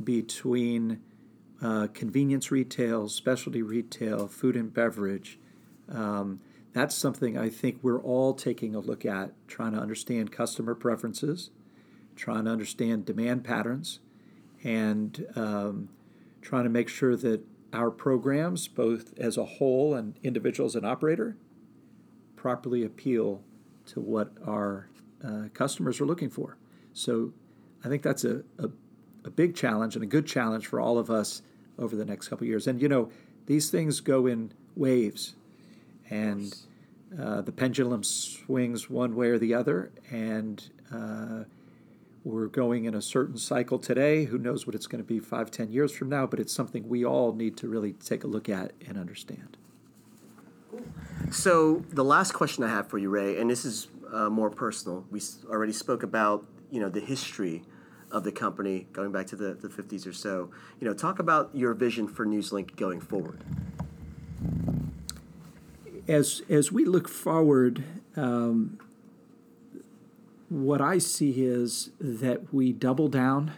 between 0.02 1.00
uh, 1.60 1.88
convenience 1.92 2.52
retail, 2.52 3.08
specialty 3.08 3.62
retail, 3.62 4.28
food 4.28 4.56
and 4.56 4.72
beverage, 4.72 5.38
um, 5.88 6.40
that's 6.72 6.94
something 6.94 7.38
I 7.38 7.48
think 7.48 7.78
we're 7.82 8.00
all 8.00 8.34
taking 8.34 8.74
a 8.74 8.80
look 8.80 9.06
at, 9.06 9.32
trying 9.48 9.72
to 9.72 9.78
understand 9.78 10.30
customer 10.30 10.74
preferences, 10.74 11.50
trying 12.14 12.44
to 12.44 12.50
understand 12.50 13.06
demand 13.06 13.44
patterns, 13.44 14.00
and 14.62 15.26
um, 15.34 15.88
trying 16.46 16.62
to 16.62 16.70
make 16.70 16.88
sure 16.88 17.16
that 17.16 17.44
our 17.72 17.90
programs, 17.90 18.68
both 18.68 19.12
as 19.18 19.36
a 19.36 19.44
whole 19.44 19.94
and 19.94 20.16
individual 20.22 20.68
as 20.68 20.76
an 20.76 20.84
operator, 20.84 21.36
properly 22.36 22.84
appeal 22.84 23.42
to 23.86 24.00
what 24.00 24.32
our 24.46 24.88
uh, 25.24 25.48
customers 25.52 26.00
are 26.00 26.06
looking 26.06 26.30
for. 26.30 26.56
So 26.92 27.32
I 27.84 27.88
think 27.88 28.04
that's 28.04 28.22
a, 28.24 28.44
a, 28.60 28.68
a, 29.24 29.30
big 29.30 29.56
challenge 29.56 29.96
and 29.96 30.04
a 30.04 30.06
good 30.06 30.24
challenge 30.24 30.68
for 30.68 30.80
all 30.80 30.98
of 30.98 31.10
us 31.10 31.42
over 31.80 31.96
the 31.96 32.04
next 32.04 32.28
couple 32.28 32.46
years. 32.46 32.68
And 32.68 32.80
you 32.80 32.88
know, 32.88 33.10
these 33.46 33.68
things 33.68 33.98
go 33.98 34.26
in 34.26 34.52
waves, 34.76 35.34
and 36.08 36.56
uh, 37.20 37.42
the 37.42 37.52
pendulum 37.52 38.04
swings 38.04 38.88
one 38.88 39.16
way 39.16 39.30
or 39.30 39.38
the 39.38 39.52
other, 39.52 39.90
and 40.12 40.70
uh, 40.94 41.42
we're 42.26 42.48
going 42.48 42.86
in 42.86 42.94
a 42.94 43.00
certain 43.00 43.38
cycle 43.38 43.78
today. 43.78 44.24
Who 44.24 44.36
knows 44.36 44.66
what 44.66 44.74
it's 44.74 44.88
going 44.88 44.98
to 45.00 45.06
be 45.06 45.20
five, 45.20 45.48
ten 45.48 45.70
years 45.70 45.92
from 45.92 46.08
now? 46.08 46.26
But 46.26 46.40
it's 46.40 46.52
something 46.52 46.88
we 46.88 47.04
all 47.04 47.32
need 47.32 47.56
to 47.58 47.68
really 47.68 47.92
take 47.92 48.24
a 48.24 48.26
look 48.26 48.48
at 48.48 48.72
and 48.84 48.98
understand. 48.98 49.56
So 51.30 51.84
the 51.88 52.02
last 52.02 52.32
question 52.32 52.64
I 52.64 52.68
have 52.68 52.88
for 52.88 52.98
you, 52.98 53.10
Ray, 53.10 53.38
and 53.40 53.48
this 53.48 53.64
is 53.64 53.86
uh, 54.12 54.28
more 54.28 54.50
personal. 54.50 55.06
We 55.08 55.20
already 55.48 55.72
spoke 55.72 56.02
about 56.02 56.44
you 56.72 56.80
know 56.80 56.88
the 56.88 57.00
history 57.00 57.62
of 58.10 58.24
the 58.24 58.32
company 58.32 58.88
going 58.92 59.12
back 59.12 59.28
to 59.28 59.36
the, 59.36 59.54
the 59.54 59.68
50s 59.68 60.06
or 60.06 60.12
so. 60.12 60.50
You 60.80 60.88
know, 60.88 60.94
talk 60.94 61.20
about 61.20 61.50
your 61.54 61.74
vision 61.74 62.08
for 62.08 62.26
NewsLink 62.26 62.74
going 62.74 63.00
forward. 63.00 63.44
As 66.08 66.42
as 66.48 66.72
we 66.72 66.86
look 66.86 67.08
forward, 67.08 67.84
um, 68.16 68.80
what 70.48 70.80
I 70.80 70.98
see 70.98 71.44
is 71.44 71.90
that 72.00 72.52
we 72.52 72.72
double 72.72 73.08
down 73.08 73.52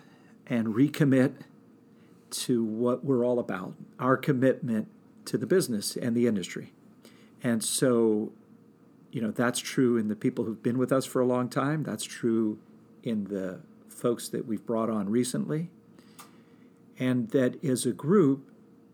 and 0.47 0.69
recommit 0.69 1.35
to 2.31 2.65
what 2.65 3.05
we're 3.05 3.25
all 3.25 3.39
about, 3.39 3.75
our 3.99 4.17
commitment 4.17 4.89
to 5.27 5.39
the 5.39 5.47
business 5.47 5.97
and 5.97 6.17
the 6.17 6.27
industry. 6.27 6.73
And 7.43 7.63
so 7.63 8.33
you 9.11 9.21
know 9.21 9.31
that's 9.31 9.59
true 9.59 9.97
in 9.97 10.09
the 10.09 10.17
people 10.17 10.45
who've 10.45 10.63
been 10.63 10.79
with 10.79 10.93
us 10.93 11.07
for 11.07 11.21
a 11.21 11.27
long 11.27 11.49
time 11.49 11.83
that's 11.83 12.05
true 12.05 12.59
in 13.03 13.25
the 13.25 13.61
folks 13.89 14.29
that 14.29 14.47
we've 14.47 14.65
brought 14.67 14.91
on 14.91 15.09
recently 15.09 15.71
and 16.99 17.31
that 17.31 17.63
as 17.65 17.87
a 17.87 17.93
group 17.93 18.51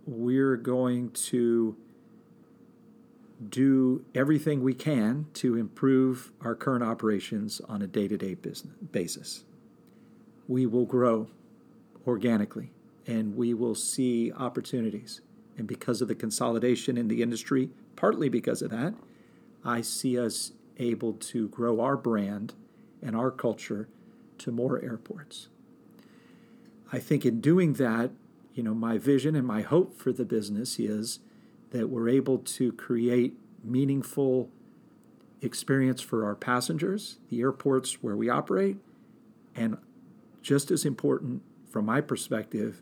we're 0.06 0.56
going 0.56 1.10
to 1.10 1.76
do 3.50 4.04
everything 4.14 4.62
we 4.62 4.74
can 4.74 5.26
to 5.34 5.56
improve 5.56 6.32
our 6.40 6.54
current 6.54 6.84
operations 6.84 7.60
on 7.68 7.82
a 7.82 7.86
day 7.86 8.08
to 8.08 8.16
day 8.16 8.36
basis. 8.92 9.44
We 10.46 10.66
will 10.66 10.84
grow 10.84 11.28
organically 12.06 12.70
and 13.06 13.36
we 13.36 13.54
will 13.54 13.74
see 13.74 14.32
opportunities. 14.32 15.20
And 15.56 15.66
because 15.66 16.00
of 16.00 16.08
the 16.08 16.14
consolidation 16.14 16.96
in 16.98 17.08
the 17.08 17.22
industry, 17.22 17.70
partly 17.96 18.28
because 18.28 18.62
of 18.62 18.70
that, 18.70 18.94
I 19.64 19.80
see 19.80 20.18
us 20.18 20.52
able 20.78 21.14
to 21.14 21.48
grow 21.48 21.80
our 21.80 21.96
brand 21.96 22.54
and 23.02 23.14
our 23.14 23.30
culture 23.30 23.88
to 24.38 24.50
more 24.50 24.82
airports. 24.82 25.48
I 26.92 26.98
think 26.98 27.24
in 27.24 27.40
doing 27.40 27.74
that, 27.74 28.10
you 28.52 28.62
know, 28.62 28.74
my 28.74 28.98
vision 28.98 29.34
and 29.34 29.46
my 29.46 29.62
hope 29.62 29.96
for 29.96 30.12
the 30.12 30.24
business 30.24 30.78
is 30.78 31.20
that 31.74 31.90
we're 31.90 32.08
able 32.08 32.38
to 32.38 32.70
create 32.70 33.36
meaningful 33.64 34.48
experience 35.42 36.00
for 36.00 36.24
our 36.24 36.36
passengers, 36.36 37.18
the 37.30 37.40
airports 37.40 38.00
where 38.00 38.16
we 38.16 38.30
operate, 38.30 38.76
and 39.56 39.76
just 40.40 40.70
as 40.70 40.84
important 40.84 41.42
from 41.68 41.84
my 41.84 42.00
perspective 42.00 42.80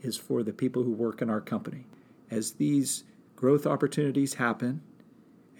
is 0.00 0.16
for 0.16 0.42
the 0.42 0.52
people 0.52 0.82
who 0.82 0.90
work 0.90 1.22
in 1.22 1.30
our 1.30 1.40
company. 1.40 1.86
As 2.32 2.54
these 2.54 3.04
growth 3.36 3.64
opportunities 3.64 4.34
happen, 4.34 4.82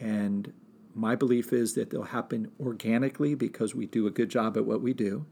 and 0.01 0.53
my 0.93 1.15
belief 1.15 1.53
is 1.53 1.75
that 1.75 1.91
they'll 1.91 2.03
happen 2.03 2.51
organically 2.59 3.37
because 3.37 3.77
we 3.77 3.87
do 3.87 4.09
a 4.09 4.11
good 4.11 4.29
job 4.29 4.57
at 4.57 4.65
what 4.65 4.83
we 4.83 4.93
do, 4.93 5.25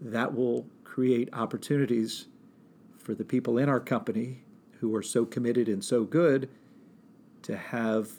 that 0.00 0.32
will 0.32 0.64
create 0.84 1.28
opportunities 1.32 2.28
for 2.96 3.16
the 3.16 3.24
people 3.24 3.58
in 3.58 3.68
our 3.68 3.80
company 3.80 4.44
who 4.80 4.94
are 4.94 5.02
so 5.02 5.24
committed 5.24 5.68
and 5.68 5.84
so 5.84 6.04
good 6.04 6.48
to 7.42 7.56
have 7.56 8.10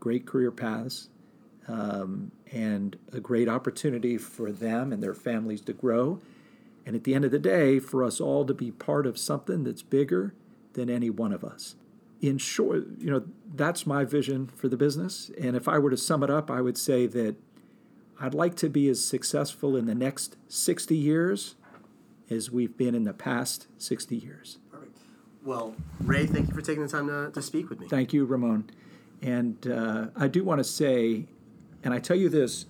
great 0.00 0.26
career 0.26 0.50
paths 0.50 1.08
um, 1.68 2.30
and 2.52 2.96
a 3.12 3.20
great 3.20 3.48
opportunity 3.48 4.18
for 4.18 4.52
them 4.52 4.92
and 4.92 5.02
their 5.02 5.14
families 5.14 5.60
to 5.62 5.72
grow. 5.72 6.20
And 6.86 6.94
at 6.94 7.04
the 7.04 7.14
end 7.14 7.24
of 7.24 7.30
the 7.30 7.38
day, 7.38 7.78
for 7.78 8.04
us 8.04 8.20
all 8.20 8.44
to 8.44 8.54
be 8.54 8.70
part 8.70 9.06
of 9.06 9.18
something 9.18 9.64
that's 9.64 9.82
bigger 9.82 10.34
than 10.74 10.90
any 10.90 11.08
one 11.08 11.32
of 11.32 11.42
us. 11.42 11.76
In 12.20 12.38
short, 12.38 12.84
you 12.98 13.10
know, 13.10 13.24
that's 13.54 13.86
my 13.86 14.04
vision 14.04 14.46
for 14.46 14.68
the 14.68 14.76
business. 14.76 15.30
And 15.40 15.56
if 15.56 15.68
I 15.68 15.78
were 15.78 15.90
to 15.90 15.96
sum 15.96 16.22
it 16.22 16.30
up, 16.30 16.50
I 16.50 16.60
would 16.60 16.76
say 16.76 17.06
that 17.06 17.36
I'd 18.20 18.34
like 18.34 18.54
to 18.56 18.68
be 18.68 18.88
as 18.88 19.04
successful 19.04 19.76
in 19.76 19.86
the 19.86 19.94
next 19.94 20.36
60 20.48 20.96
years 20.96 21.56
as 22.30 22.50
we've 22.50 22.76
been 22.76 22.94
in 22.94 23.04
the 23.04 23.12
past 23.12 23.66
60 23.78 24.16
years. 24.16 24.58
Well, 25.44 25.74
Ray, 26.00 26.26
thank 26.26 26.48
you 26.48 26.54
for 26.54 26.62
taking 26.62 26.82
the 26.82 26.88
time 26.88 27.06
to, 27.08 27.30
to 27.30 27.42
speak 27.42 27.68
with 27.68 27.78
me. 27.78 27.88
Thank 27.88 28.12
you, 28.12 28.24
Ramon. 28.24 28.70
And 29.20 29.66
uh, 29.66 30.06
I 30.16 30.26
do 30.26 30.42
want 30.42 30.58
to 30.58 30.64
say, 30.64 31.26
and 31.82 31.92
I 31.92 31.98
tell 31.98 32.16
you 32.16 32.30
this 32.30 32.64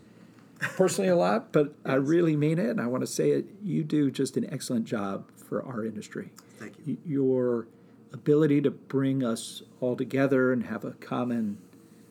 personally 0.59 1.11
a 1.11 1.17
lot, 1.17 1.53
but 1.53 1.67
yes. 1.85 1.93
I 1.93 1.95
really 1.95 2.37
mean 2.37 2.59
it, 2.59 2.71
and 2.71 2.81
I 2.81 2.87
want 2.87 3.03
to 3.03 3.07
say 3.07 3.31
it. 3.31 3.47
You 3.63 3.85
do 3.85 4.11
just 4.11 4.37
an 4.37 4.53
excellent 4.53 4.87
job 4.87 5.31
for 5.37 5.65
our 5.65 5.85
industry. 5.85 6.31
Thank 6.59 6.75
you. 6.85 6.99
Your 7.05 7.69
ability 8.13 8.61
to 8.63 8.71
bring 8.71 9.25
us 9.25 9.63
all 9.81 9.97
together 9.97 10.53
and 10.53 10.65
have 10.65 10.85
a 10.85 10.93
common 10.93 11.59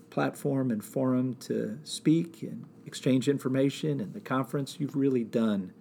platform 0.10 0.72
and 0.72 0.84
forum 0.84 1.36
to 1.36 1.80
speak 1.84 2.42
and 2.44 2.66
exchange 2.86 3.28
information 3.28 4.00
and 4.00 4.14
the 4.14 4.20
conference, 4.20 4.78
you've 4.80 4.96
really 4.96 5.24
done 5.24 5.74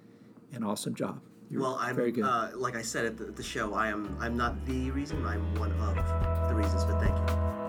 an 0.53 0.65
awesome 0.65 0.95
job. 0.95 1.21
You're 1.53 1.61
well, 1.61 1.77
I'm 1.79 1.95
very 1.95 2.13
good. 2.13 2.25
Uh, 2.25 2.49
like 2.57 2.77
I 2.77 2.83
said 2.83 3.05
at 3.05 3.19
the, 3.19 3.25
the 3.25 3.43
show, 3.43 3.75
I 3.75 3.89
am 3.89 4.17
I'm 4.19 4.39
not 4.39 4.65
the 4.65 4.91
reason. 4.91 5.23
I'm 5.27 5.55
one 5.57 5.71
of 5.73 5.97
the 6.49 6.55
reasons. 6.55 6.87
But 6.87 6.99
thank 6.99 7.15
you. 7.15 7.62